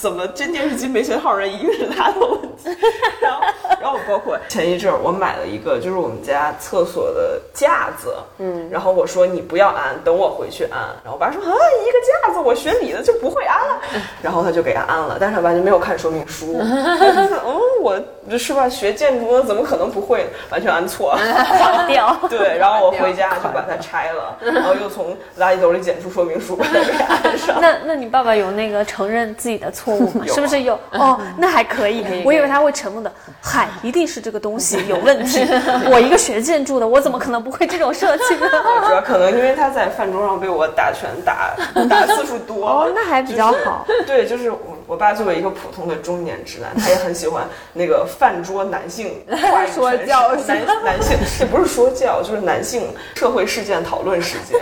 [0.00, 1.34] 怎么这电视机没信号？
[1.34, 2.74] 人一定是他的问题。
[3.20, 3.42] 然后，
[3.80, 8.14] 然后包括前一阵儿，我买了一个，就是我们家厕所的架子。
[8.38, 8.66] 嗯。
[8.70, 10.80] 然后我说你不要安，等我回去安。
[11.04, 13.78] 然后我爸说啊，一个架子，我学你的就不会安了。
[14.22, 16.56] 然后他就给他安了，但是他完全没有看说明书。
[16.58, 17.28] 嗯，
[17.80, 17.98] 我
[18.38, 18.68] 是吧？
[18.68, 20.28] 学建筑的怎么可能不会？
[20.50, 21.16] 完全按错，
[21.58, 22.16] 垮掉。
[22.28, 27.58] 对，然后我回家就把它拆了，然后又从垃圾兜里捡出说明书，把它给安上。
[27.62, 30.24] 那那你爸爸有那个承认自己的错误吗？
[30.28, 31.18] 是不是有哦？
[31.38, 32.04] 那还可以。
[32.24, 33.10] 我以为他会沉默的。
[33.42, 35.46] 嗨，一定是这个东西有问题。
[35.90, 38.48] 我一个学建筑的，我怎么可能不会这种设计呢？
[38.86, 41.56] 主要可能因为他在饭桌上被我打拳打
[41.88, 42.66] 打次数多。
[42.66, 43.86] 哦，那还比较好。
[44.06, 49.24] 对，就是我我爸作为一个普通的中年直男，他也很喜欢那个饭桌男性
[49.72, 54.58] 说教，男男性也不是说教，就是男性社会事件讨论时间，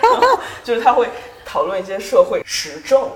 [0.62, 1.08] 就是他会
[1.46, 3.08] 讨论一些社会时政。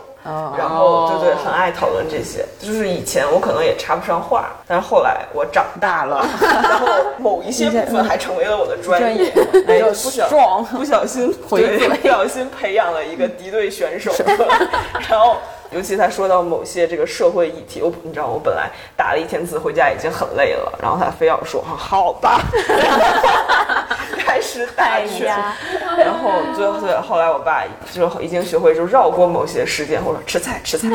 [0.59, 2.45] 然后，对对，很爱讨论这些。
[2.59, 6.89] 就是以前我可能也插不上话，但是后来我长大了，然后
[7.19, 9.31] 某一些 部分还成为了我的专业。
[9.69, 10.27] 哎，不小
[10.73, 14.11] 不小心，对，不小心培养了一个敌对选手。
[15.07, 15.37] 然后。
[15.71, 22.41] 尤其他说到某些这个社会议题，我你知道，我本来打了一天字回家已经很累了，然后他非要说好吧，
[24.19, 25.27] 开始打拳，
[25.99, 30.89] 然后最后后来我爸就已经学会就绕过某些事件，或者吃菜吃菜，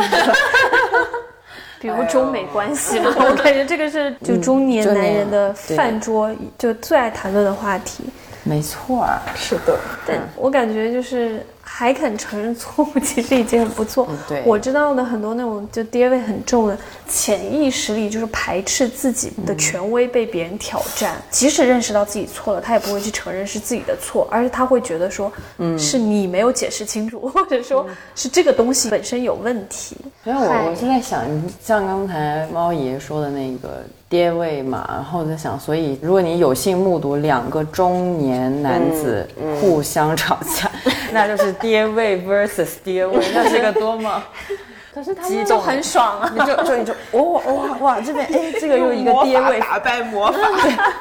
[1.79, 8.05] 比如中美关系嘛，我感觉这个是就中年男人的饭桌就最爱谈论的话题。
[8.43, 11.45] 没错，是的，但我感觉就是。
[11.73, 14.07] 还肯承认错误， 其实已经很不错。
[14.27, 29.95] 对我知道的很多那种就爹味很重的，潜意识里就是排斥自己的权威被别人挑战，即使认识到自己错了，他也不会去承认是自己的错，而是他会觉得说，嗯，是你没有解释清楚， 或者说是这个东西本身有问题。
[30.23, 31.23] 所以我嗨我是在想，
[31.63, 39.27] 像刚才猫爷说的那个爹味嘛，然后我在想，所以如果你有幸目睹两个中年男子
[39.59, 40.69] 互相吵架，
[41.11, 44.21] 那就是爹味 versus 爹味，那是个多么
[44.93, 46.29] 可是他们就很爽啊！
[46.35, 50.37] 你就就你就哇哇哇，这边哎， 这个又一个爹位，打败魔法，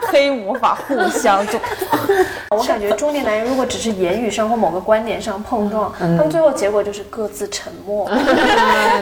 [0.02, 1.58] 黑魔法互相就
[2.56, 8.08] 我感觉中年男人如果只是言语上或某个观点上碰撞，他们最后结果就是各自沉默，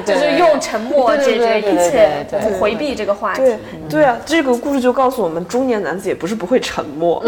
[0.06, 2.26] 就是用沉默解决一切，
[2.58, 3.42] 回避这个话题。
[3.42, 3.58] 对
[3.90, 7.22] 对啊，这个故事就告诉我们，中年男子也不是不会沉默，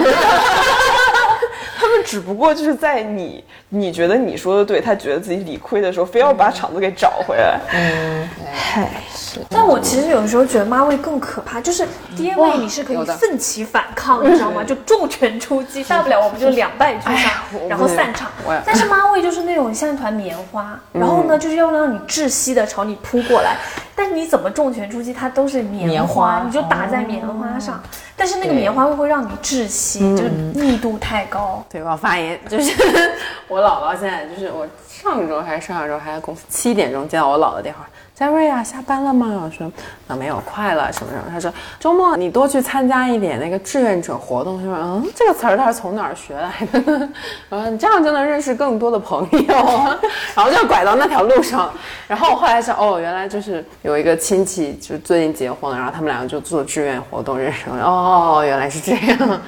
[1.80, 7.58] 他们只不过就是在你你觉得你说的对，他觉得自己理亏的时候，非要把场子给找回来。
[7.72, 8.28] 嗯，
[8.74, 14.62] 唉，是但我其实有时候觉得妈味更可怕，就是爹味你是可以奋起反抗，你知道吗？
[14.62, 17.32] 就重拳出击，大不了我们就两败俱伤，
[17.66, 18.30] 然后散场。
[18.66, 23.56] 但是妈味就是那种像一团棉花，然后呢就是要让你窒息的朝你扑过来，
[24.00, 27.78] 但是你怎么重拳出击，它都是棉棉花你就打在棉花上，
[28.16, 31.62] 但是那个棉花会会让你窒息，就是密度太高。
[31.68, 32.72] 对，我发言就是
[33.46, 37.86] 我姥姥现在就是我上周还是上上周还在公司七点钟接到我姥姥电话，
[38.20, 39.40] 佳瑞啊，下班了吗？
[39.46, 39.72] 我说
[40.06, 41.24] 啊没有，快了什么什么。
[41.30, 44.58] 他说周末你多去参加一点那个志愿者活动。
[44.58, 47.08] 他说嗯，这个词儿他是从哪儿学来的？
[47.48, 49.54] 我说你这样就能认识更多的朋友。
[50.36, 51.72] 然后就拐到那条路上。
[52.06, 57.82] 然后我后来想，哦，原来就是有一个亲戚就最近结婚了，然后他们两个就做志愿活动认识了。
[57.82, 59.40] 哦，原来是这样。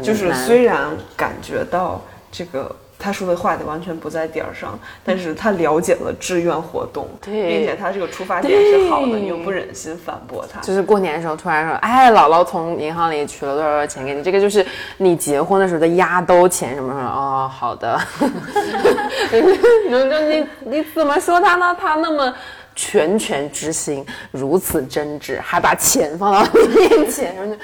[0.00, 0.78] 就是虽然
[1.16, 2.00] 感觉到
[2.30, 10.60] 这个他说的话完全不在点儿上，但是他了解了志愿活动，对并且他这个出发点是好的，你又不忍心反驳他。
[10.60, 14.64] 就是过年的时候突然说，哎，姥姥从银行里取了多少多少钱给你，这个就是
[14.98, 17.10] 你结婚的时候的压兜钱什么什么。
[17.10, 18.00] 哦，好的。
[19.32, 21.76] 你就你你怎么说他呢？
[21.80, 22.32] 他那么
[22.76, 27.58] 拳拳之心，如此真挚，还把钱放到你面前，然后就，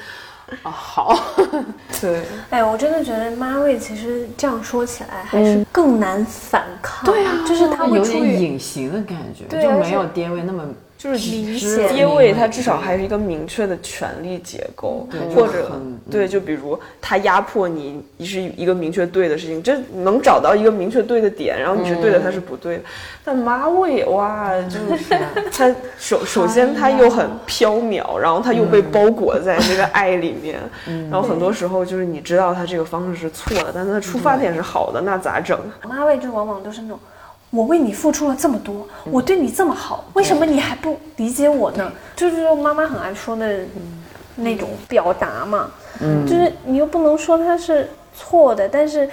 [0.65, 1.19] 哦，好。
[2.01, 7.05] 对，哎，我真的觉得妈味其实这样说起来还是更难反抗。
[7.05, 10.65] 对啊，就是它会有点隐形的感觉，就没有爹味那么
[10.99, 15.71] 就是明直显爹位，明它至少还是一个明确的权力结构，或者
[16.11, 22.83] 对，就比如他压迫你是一个明确对的事情，这能找到一个明确对的点，然后你是对的，他是不对的。
[23.25, 25.15] 但妈位哇，就是
[25.57, 30.59] 他首首先他又很飘渺，然后他又被包裹在这个爱里面，
[31.09, 35.57] 然后很多时候就是你知道他这个方式是错的，但他的出发点是好的，那咋整？
[35.89, 36.99] 妈位就往往都是那种，
[37.51, 41.91] 我为你付出了这么多，我对你这么好，为什么你还不理解我呢？
[42.17, 43.61] 就是妈妈很爱说的
[44.37, 45.71] 那种表达嘛，
[46.27, 49.09] 就是你又不能说他是错的，但是。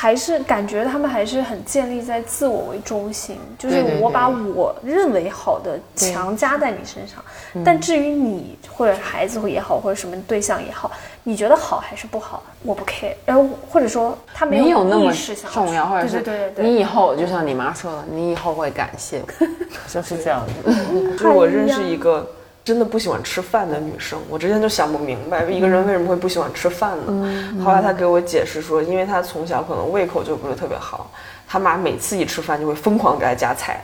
[0.00, 7.18] 还是感觉他们还是很建立在自我为中心，就是我把我认为好的强加在你身上，
[7.64, 10.88] 但至于你或者孩子也好，或者什么对象也好，
[11.24, 15.12] 你觉得好还是不好，我不 care，然后或者说他没没有那么
[15.52, 16.64] 重要，或者对是对对。
[16.64, 19.26] 你以后就像你妈说的，你以后会感谢我，
[19.92, 20.46] 就是这样。
[20.64, 20.72] 的。
[21.16, 22.24] 就是我认识一个
[22.68, 27.64] 真的不喜欢吃饭的女生，我之前就想不明白，一个人为什么会不喜欢吃饭呢？
[27.64, 31.10] 后来她给我解释说，因为她从小可能胃口就不是特别好，
[31.48, 33.82] 她妈每次一吃饭就会疯狂给她夹菜。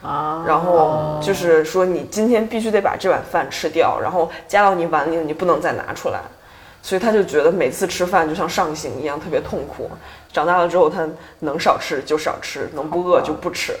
[0.00, 6.18] 啊，然后就是说，你今天必须得把这碗饭吃掉，然后夹到你碗里，你不能再拿出来。
[6.80, 9.90] 所以她就觉得每次吃饭就像上刑一样，特别痛苦。
[10.32, 11.06] 长大了之后，她
[11.40, 13.76] 能少吃就少吃，能不饿就不吃。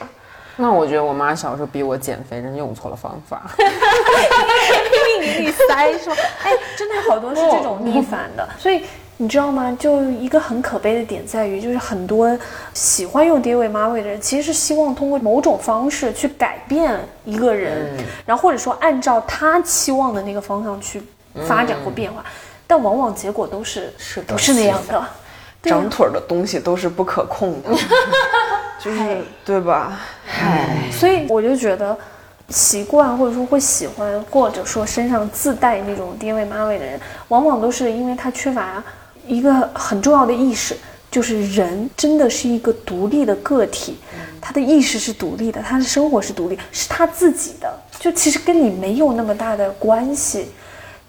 [0.56, 3.50] 那我觉得我妈小时候逼我减肥，真用错了方法。
[3.56, 8.82] 拼命给你塞，说，哎，真的有好多是这种逆反的，所以
[9.16, 9.74] 你知道吗？
[9.80, 12.38] 就一个很可悲的点在于，就是很多
[12.74, 17.96] 喜欢用爹味妈味的人，其实是希望通过某种方式去改变一个人，
[18.26, 21.02] 然后或者说按照他期望的那个方向去
[21.46, 22.22] 发展或变化，
[22.66, 25.02] 但往往结果都是是的不是那样的。
[25.62, 27.70] 长腿儿的东西都是不可控的，
[28.82, 30.00] 就是对吧？
[30.90, 31.96] 所以我就觉得，
[32.48, 38.82] 习惯或者说会喜欢，或者说身上自带那种爹味妈味的人，往往都是因为他缺乏
[39.26, 40.76] 一个很重要的意识，
[41.10, 43.98] 就是人真的是一个独立的个体，
[44.40, 50.48] 他的意识是独立的，他的生活是独立，是他自己的，就其实跟你没有那么大的关系。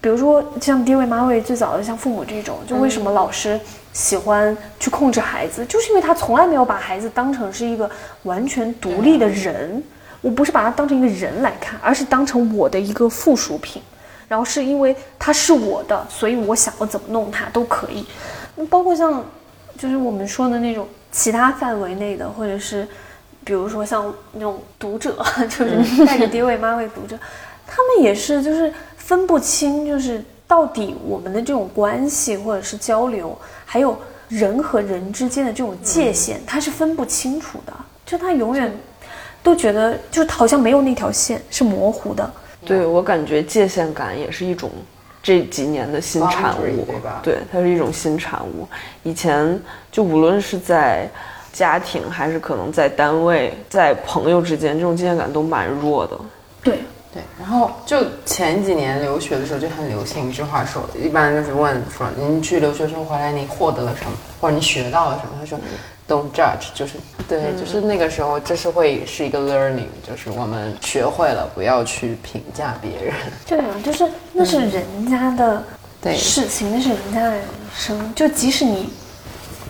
[0.04, 3.58] 比如说像爹味妈味最早的像父母这种，就为什么老师
[3.93, 7.89] 喜欢去控制孩子，就是因为他从来没有把孩子当成是一个
[8.24, 9.82] 完全独立的人。
[10.20, 13.82] 我不是把他当成一个人来看，而是当成我的一个附属品。
[14.28, 18.06] 然后是因为他是我的，所以我想要怎么弄他都可以。
[18.70, 19.24] 包括像，
[19.78, 22.86] 就是我们说的那种其他范围内的，或者是，
[23.43, 25.16] 比如说像那种读者，
[25.49, 27.18] 就是带着爹味妈味读者，
[27.68, 28.74] 他们也是就是
[29.06, 33.97] 分不清，就是到底我们的这种关系或者是交流，还有
[34.30, 37.74] 人和人之间的这种界限，他是分不清楚的。
[38.06, 38.72] 就他永远
[39.43, 42.32] 都觉得，就好像没有那条线是模糊的。
[42.66, 44.72] 对我感觉界限感也是一种
[45.22, 46.88] 这几年的新产物，
[47.22, 48.66] 对，它是一种新产物。
[49.04, 51.10] 以前就无论是在
[51.51, 56.18] 家庭，还是可能在单位、在朋友之间，这种界限感都蛮弱的。
[56.64, 56.80] 对
[57.14, 64.11] 对，然后就前几年留学的时候就很流行一句话说，一般就是问说您去留学生回来，你获得了什么，
[64.41, 65.38] 或者你学到了什么？
[65.39, 65.59] 他说。
[66.05, 66.95] Don't judge，就是
[67.30, 73.16] 对，就是那个时候，这是会是一个 learning，就是我们学会了不要去评价别人。
[73.47, 75.64] 对啊，就是那是人家的
[76.14, 77.41] 事情，那是人家的人
[77.74, 78.14] 生。
[78.14, 78.89] 就即使你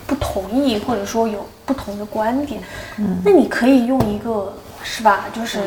[0.08, 2.60] 不同意，或者说有不同的观点，
[3.24, 5.26] 那你可以用一个是吧？
[5.32, 5.60] 就是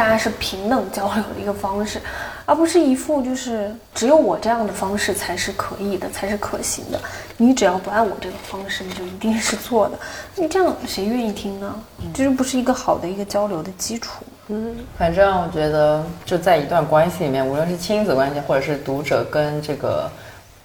[0.00, 2.00] 大家是平等交流的一个方式。
[2.46, 6.98] 而不是一副就是只有我这样的方式才是可以的，才是可行的。
[7.36, 9.98] 你只要不按我这个方式，你就一定是错的。
[10.34, 11.72] 你这样谁愿意听呢？
[12.14, 14.24] 这就不是一个好的一个交流的基础。
[14.48, 20.10] 嗯，反正我觉得就在一段关系里面，无论是亲子关系，或者是读者跟这个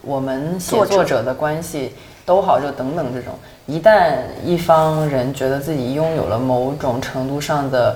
[0.01, 1.93] 我们写作者的关系
[2.25, 4.13] 都好，就等等这种，一旦
[4.43, 7.95] 一方人觉得自己拥有了某种程度上的。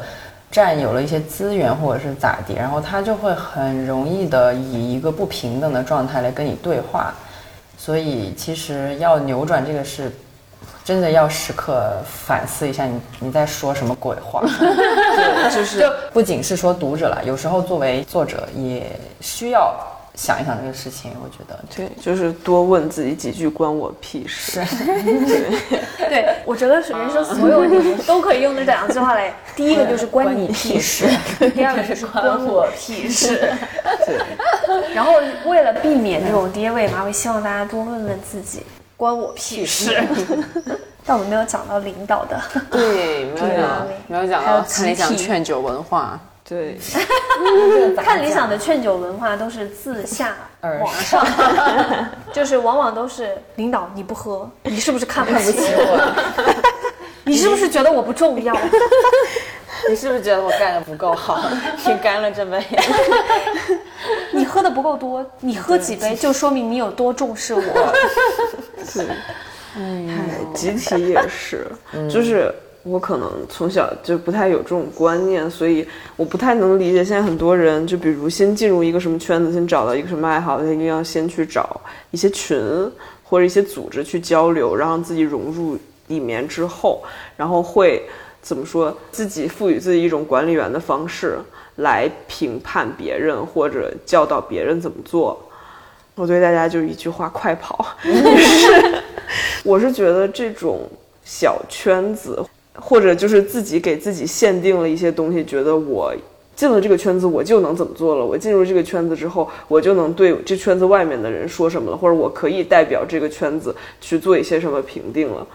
[0.51, 7.13] 占有了一些资源，或者是咋地，然后他就会很容易的以一个不平等的状态来跟你对话，
[7.77, 10.11] 所以其实要扭转这个是，
[10.83, 14.43] 真的要时刻反思一下你你在说什么鬼话，
[15.53, 18.91] 就是不仅是说读者了，有时候作为作者也
[19.21, 19.75] 需要。
[20.19, 24.61] 想一想这个事情，我觉得对，就是多问自己几句，关我屁事。
[26.09, 29.33] 对，我觉得人生所有问题都可以用这两句话来。
[29.55, 31.07] 第一个就是关你屁事，
[31.55, 33.49] 第二个就是关我屁事。
[34.05, 34.19] 对。
[34.93, 35.13] 然后
[35.45, 38.63] 为了避免这种爹味妈味，希望大家多问问自己，
[38.97, 40.03] 关我屁事。
[41.05, 42.37] 但我们没有讲到领导的，
[42.69, 46.19] 对，没有讲，没有讲到看理想劝酒文化。
[46.49, 46.75] 对，
[47.95, 51.23] 看理想的劝酒文化都是自下而上，
[52.33, 56.63] 就是往往都是领导你不喝，你是不是看不起我？
[57.23, 58.57] 你是不是觉得我不重要？
[59.87, 61.39] 你是不是觉得我干的不够好？
[61.85, 62.59] 你干了这杯，
[64.31, 67.61] 你喝的不够多，你喝几杯就说明你有多重视我。
[68.91, 69.05] 对，
[69.77, 70.19] 哎，
[70.55, 71.67] 集体也是，
[72.11, 72.51] 就是。
[72.83, 81.79] 我可能从小就不太有这种观念，所以我不太能理解现在很多人，就比如先进入一个什么圈子，先找到一个什么爱好，他一定要先去找
[82.11, 82.57] 一些群
[83.23, 85.77] 或者一些组织去交流，然后自己融入
[86.07, 87.03] 里面之后，
[87.35, 88.01] 然后会
[88.41, 88.95] 怎么说？
[89.11, 91.37] 自己赋予自己一种管理员的方式
[91.75, 95.39] 来评判别人或者教导别人怎么做。
[96.15, 97.85] 我对大家就一句话：快跑！
[98.01, 99.03] 是
[99.63, 100.89] 我是觉得这种
[101.23, 102.43] 小圈子。
[102.81, 106.13] 或者就是自己给自己限定了一些东西，觉得我
[106.55, 108.25] 进了这个圈子，我就能怎么做了。
[108.25, 115.45] 我进入这个圈子之后，我就能对这圈子外面的人说什么了，或者我可以代表这个圈子去做一些什么评定了。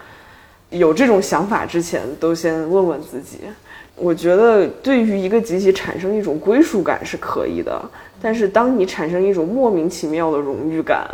[0.71, 3.39] 有这种想法之前，都先问问自己。
[3.95, 7.81] 我觉得对于一个集体产生一种归属感是可以的，
[8.21, 11.07] 但是当你产生一种莫名其妙的荣誉感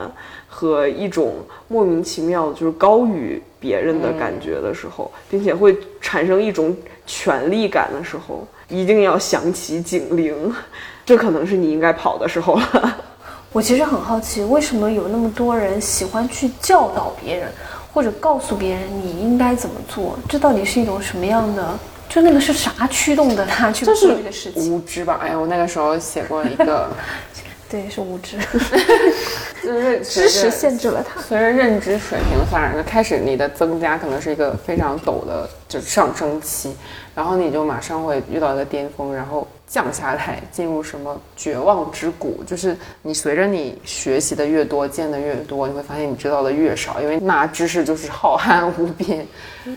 [0.48, 1.36] 和一种
[1.68, 10.54] 莫名其妙的就是高于别人的感觉的时候，并且会产生一种权力感的时候，一定要响起警铃，
[11.06, 12.98] 这可能是你应该跑的时候了。
[13.54, 17.52] 我其实很好奇，为什么有那么多人喜欢去教导别人，
[17.94, 20.18] 或者告诉别人你应该怎么做？
[20.28, 21.80] 这到底是一种什么样的？
[22.10, 24.74] 就那个是啥驱动的他去做这个事情？
[24.74, 25.20] 无知吧？
[25.22, 26.90] 哎呀，我那个时候写过一个，
[27.72, 28.38] 对，是无知，
[29.64, 31.22] 就是知识限制了他。
[31.22, 36.76] 随着认知水平的发展，就开始你的增加可能是一个非常陡的就上升期，
[37.16, 39.48] 然后你就马上会遇到一个巅峰，然后。
[39.72, 42.44] 降下来，进入什么绝望之谷？
[42.46, 49.26] 就是你随着你学习的越多，见的越多，你会发现你知道的越少，因为那知识就是浩瀚无边。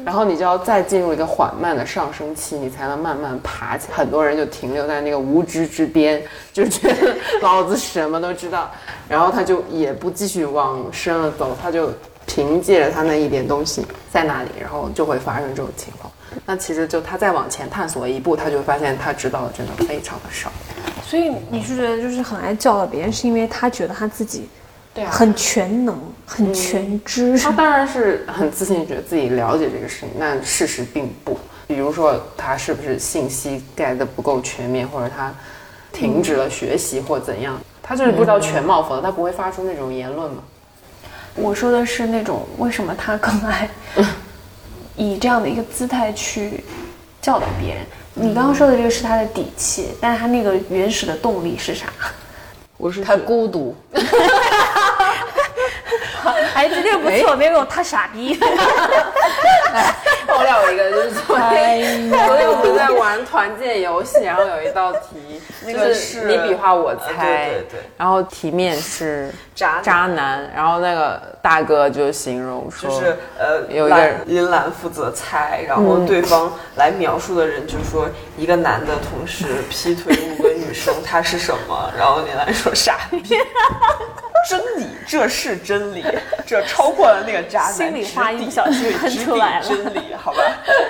[0.04, 3.86] 然后你就要再进入一个缓慢的上升期，你才能慢慢爬起。
[3.92, 6.20] 很多人就停留在那个无知之边，
[6.52, 8.68] 就觉得老子什么都知道，
[9.08, 11.92] 然后他就也不继续往深了走，他就
[12.26, 16.12] 凭借着他那一点东西在那里，然后就会发生这种情况。
[16.46, 20.52] 那其实就他再往前探索一步，他就会发现他知道的真的非常的少。
[21.06, 24.48] 所以你是觉得就是很爱教导别人，是因为他觉得他自己
[24.92, 27.38] 对啊很全能、很全知。
[27.38, 31.38] 他当然是很自信，觉得自己了解这个事情，但事实并不。
[31.66, 35.32] 比如说，他是不是信息盖的不够全面，或者他
[35.92, 40.42] 停止了学习或怎样，他就是不知道全貌，否则他不会发出那种言论嘛。
[41.34, 43.68] 我说的是那种为什么他更爱
[44.96, 46.62] 以这样的一个姿态去
[47.20, 47.84] 教导别人。
[48.14, 51.86] 你刚刚说的这个是他的底气，但是他那个原始的动力是啥？
[52.76, 53.74] 我是他孤独，
[56.54, 58.38] 哎，这个不错，别给我他傻逼。
[60.26, 81.92] 爆料一个，就是昨 哎天，昨天我们在玩团建游戏，然后有一道题， 那个就是你比划我呃猜，对对对然后题面是渣男渣男，然后那个大哥就形容说，就是呃，有一个人兰林兰负责猜，然后对方来描述的人就说一个男的同时劈腿五个女生，他是什么？
[81.96, 83.22] 然后林兰说傻逼。
[84.48, 86.04] 真理，这是真理，
[86.46, 89.66] 这超过了那个渣男心里话一不小心对喷出来了。
[89.66, 90.38] 真理，好吧？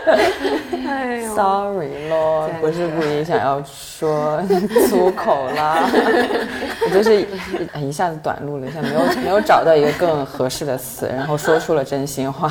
[0.87, 4.43] 哎呦，Sorry 咯，不是故意想要说
[4.89, 5.89] 粗口啦，
[6.87, 12.51] 我就是一一下子短路了一下，没有没有找到一个更合适的词，然后说出了真心话。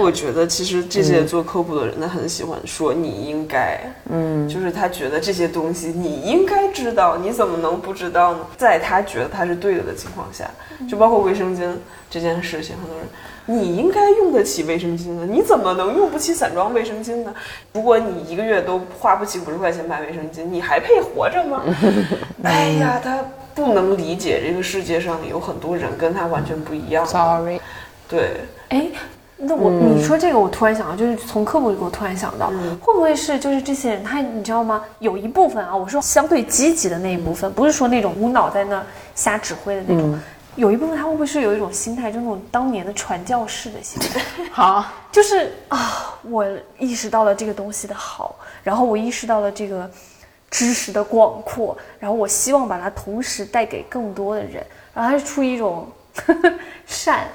[0.00, 3.80] 我觉得其实这些做科普的人，他很喜欢说你应该，
[4.10, 8.40] 嗯，就是他觉得这些东西你应该知道，你怎么能不知道呢？
[8.56, 10.50] 在他觉得他是对的的情况下，
[10.88, 11.70] 就包括卫生巾
[12.08, 13.06] 这件事情，很多人。
[13.46, 17.34] 你应该用得起卫生巾的，你怎么能用不起散装卫生巾呢？
[17.72, 21.62] 如果你一个月都花不起五十块钱买卫生巾，你还配活着吗？
[22.44, 23.18] 哎呀，他
[23.52, 27.04] 不能理解这个世界上有很多人跟他完全不一样。
[27.04, 27.60] Sorry，
[28.08, 28.36] 对，
[28.68, 28.86] 哎，
[29.42, 34.84] 那我、你说这个，我突然想到，就是从科普里，我突然想到，会不会是就是这些人，他你知道吗？
[34.98, 38.84] 有一部分啊，我说相对积极的那一部分，不是说那种无脑在那
[39.14, 40.18] 瞎指挥的那种。
[40.56, 44.20] 有一部分他会不会是有一种心态，就那种当年的传教士的心态，
[44.50, 46.44] 好， 就是啊，我
[46.78, 49.88] 意识到了这个东西的好，然后我意识到了这个
[50.50, 54.54] 知识的广阔，然后我希望把它同时带给更多的人，
[54.92, 55.86] 然后他是出于一种
[56.84, 57.28] 善，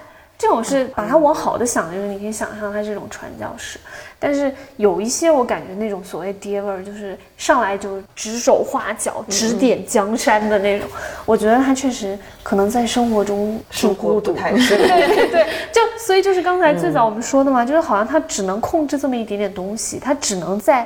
[0.46, 3.80] 这种是把它往好的想，就是你可以想象他这种传教士。
[4.20, 10.88] 但是有一些我感觉那种所谓爹味儿，就是上来就指手画脚、指点江山的那种，
[11.26, 14.34] 我觉得他确实可能在生活中挺孤独。
[14.38, 20.86] 对对对，就所以就是刚才最早我们说的嘛，就是好像他只能控制这么一点点东西，他只能在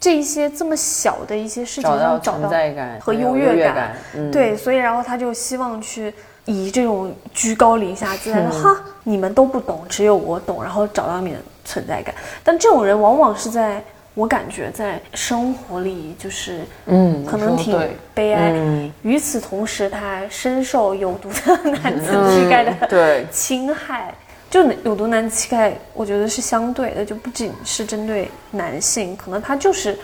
[0.00, 3.94] 这一些这么小的一些事情上找到存在感和优越感
[4.32, 6.12] 对，所以然后他就希望去
[6.44, 12.14] 以这种居高临下姿态说，哈，你们都不懂，只有我懂，然后找到你的存在感。
[12.42, 13.82] 但这种人往往是在。
[14.16, 17.76] 我感觉在生活里就是，嗯可能挺
[18.14, 18.52] 悲哀。
[18.54, 24.14] 嗯与此同时，他还深受有毒的男子 气概的对侵害。
[24.48, 29.98] 就有毒男子气概，我觉得是相对的，就不仅是针对男性，可能他就是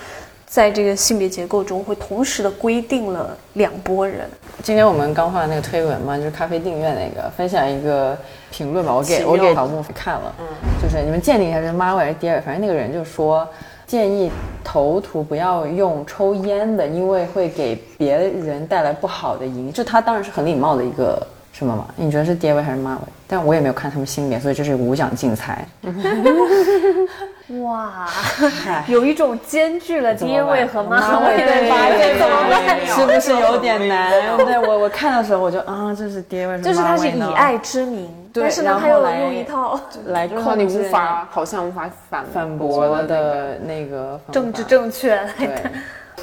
[0.51, 4.29] 在这个性别结构中会同时的规定了两拨人。
[4.65, 8.19] 今天我们刚发的那个推文嘛，就是咖啡订阅那个，分享一个
[8.51, 10.47] 评论吧，我给我给桃木看了，嗯，
[10.83, 13.47] 就是你们鉴定一下这是妈味还是爹味，反正那个人就说
[13.87, 14.29] 建议
[14.65, 19.73] 头图不要用抽烟的，因为会给别人带来不好的影响。
[19.73, 21.25] 就他当然是很礼貌的一个
[21.61, 23.01] 什么嘛，你觉得是爹味还是妈味？
[23.29, 25.63] 但我也没有看他们性别，所以这是无奖竞猜。
[27.63, 28.09] 哇，
[28.87, 32.87] 有一种兼具了爹味和妈味味的怎么办？
[32.87, 34.11] 是不是有点难？
[34.39, 44.19] 对我我看的时候我就啊，这是爹味，就是他是以爱之名，对但是呢，他又来用一套来靠你无法，好像无法反反驳驳的那个。
[44.33, 45.71] 政治正确来对的。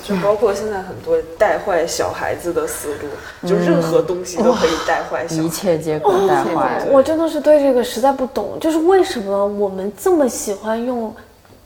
[0.04, 5.43] 就包括现在很多带坏小孩子的思路，就任何东西都可以带坏小孩。
[5.43, 6.86] 一切皆可带坏。
[6.89, 11.14] 我真的是对这个实在不懂，就是为什么我们这么喜欢用，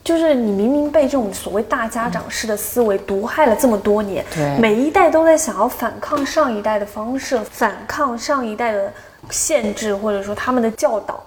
[0.02, 8.92] 就是你明明被这种所谓大家长式的思维毒害了这么多年，对每一代都在想要反抗上一代的方式，反抗上一代的
[9.30, 11.24] 限制或者说他们的教导。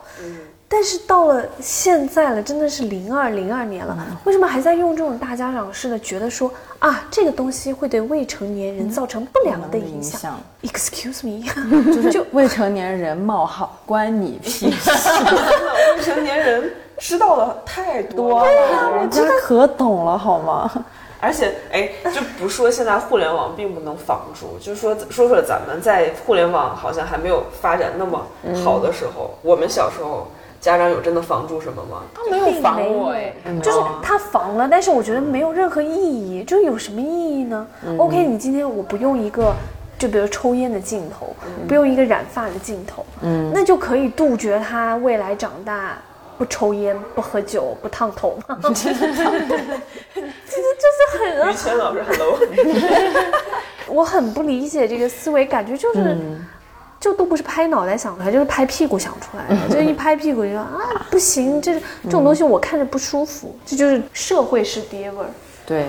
[0.76, 11.46] 但是到了现在了，真的是零二零二年了，为什么还在用这种大家长式的，觉得说啊，这个东西会对未成年人造成不良的影响影响？Excuse me，
[11.96, 14.92] 就是未成年人冒号关你屁事。
[15.96, 18.98] 未成年人知道的太多了。
[18.98, 20.70] 人家可懂了好吗？
[21.22, 28.28] 而且，哎，就不说现在互联网并不能防住，就是说说说咱们在互联网好像还没有发展那么
[28.62, 30.28] 好的时候，我们小时候
[30.66, 32.02] 家长有真的防住什么吗？
[32.12, 37.68] 他没有防我哎，就是他防了，但是我觉得没有任何意义，就是有什么意义呢、
[38.00, 39.54] o k 你今天我不用一个，
[40.00, 41.36] 就比如抽烟的镜头，
[41.68, 46.00] 不用一个染发的镜头，嗯，那就可以杜绝他未来长大
[46.36, 48.58] 不抽烟、不喝酒、不烫头吗？
[48.74, 49.06] 其 实就
[50.90, 52.40] 是很于谦老师，hello，
[53.88, 56.18] 我很不理解这个思维，感觉就是。
[57.00, 59.70] 就都不是拍脑袋想出来，就是拍屁股想出来的。
[59.74, 65.30] 就一拍屁股就说啊，不行，这这种东西我看着不舒服，这就是社会式爹味儿。
[65.66, 65.86] 对，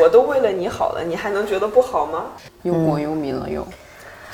[0.00, 2.24] 我都为了你好了，你还能觉得不好吗？
[2.62, 3.66] 忧国忧民了又。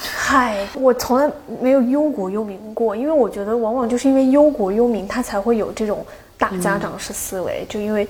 [0.00, 6.06] 嗨，我从来没有忧国忧民过，因为我觉得往往就是因为忧国忧民，他才会有这种
[6.38, 7.66] 大家长式思维。
[7.68, 8.06] 就因为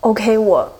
[0.00, 0.70] ，OK，我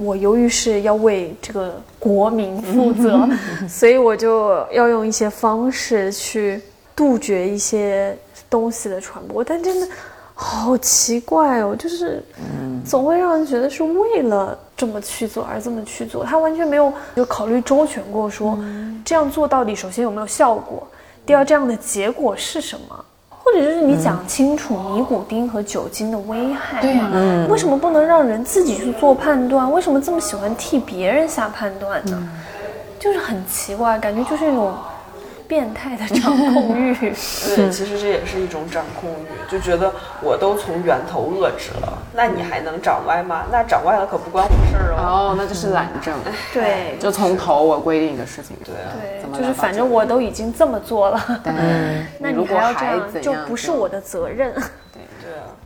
[0.00, 3.28] 我由于是要为这个国民负责，
[3.68, 6.60] 所以我就要用一些方式去
[6.96, 8.16] 杜绝一些
[8.48, 9.44] 东西的传播。
[9.44, 9.88] 但真的
[10.34, 12.24] 好奇怪哦，就是
[12.84, 18.58] 总会让人觉得是为了这么去做而这么去做，他完全没有就考虑周全过说，
[19.04, 20.86] 这样做到底首先有没有效果，
[21.26, 23.04] 第二这样的结果是什么。
[23.50, 27.10] 或者就是你讲清楚尼古丁和酒精的危害，对呀、
[27.48, 29.70] 为什么不能让人自己去做判断？
[29.72, 32.22] 为什么这么喜欢替别人下判断呢？
[33.00, 34.72] 就是很奇怪，感觉就是一种
[35.50, 36.94] 变态的掌控欲。
[37.56, 39.92] 对，其实这也是一种掌控欲，就觉得
[40.22, 43.46] 我都从源头遏制了，那你还能长歪吗？
[43.50, 45.02] 那长歪了可不关我事儿哦。
[45.02, 46.14] 哦，那就是懒政，
[46.54, 48.56] 对，就从头我规定的事情。
[48.64, 54.52] 对啊，对怎，么就是反正我都已经这么做了，嗯， 那你如果还要这样，就不是我的责任。
[54.54, 55.09] 对啊，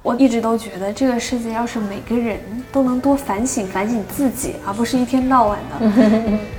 [0.04, 2.38] 我一直都觉得，这个世界要是每个人
[2.70, 5.90] 都能多反省反省自己，而不是一天到晚的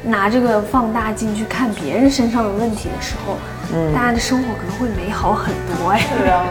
[0.03, 3.37] 拿这个放大镜去看别人身上的问题的时候，
[3.93, 6.01] 大家的生活可能会美好很多哎。
[6.17, 6.43] 对啊。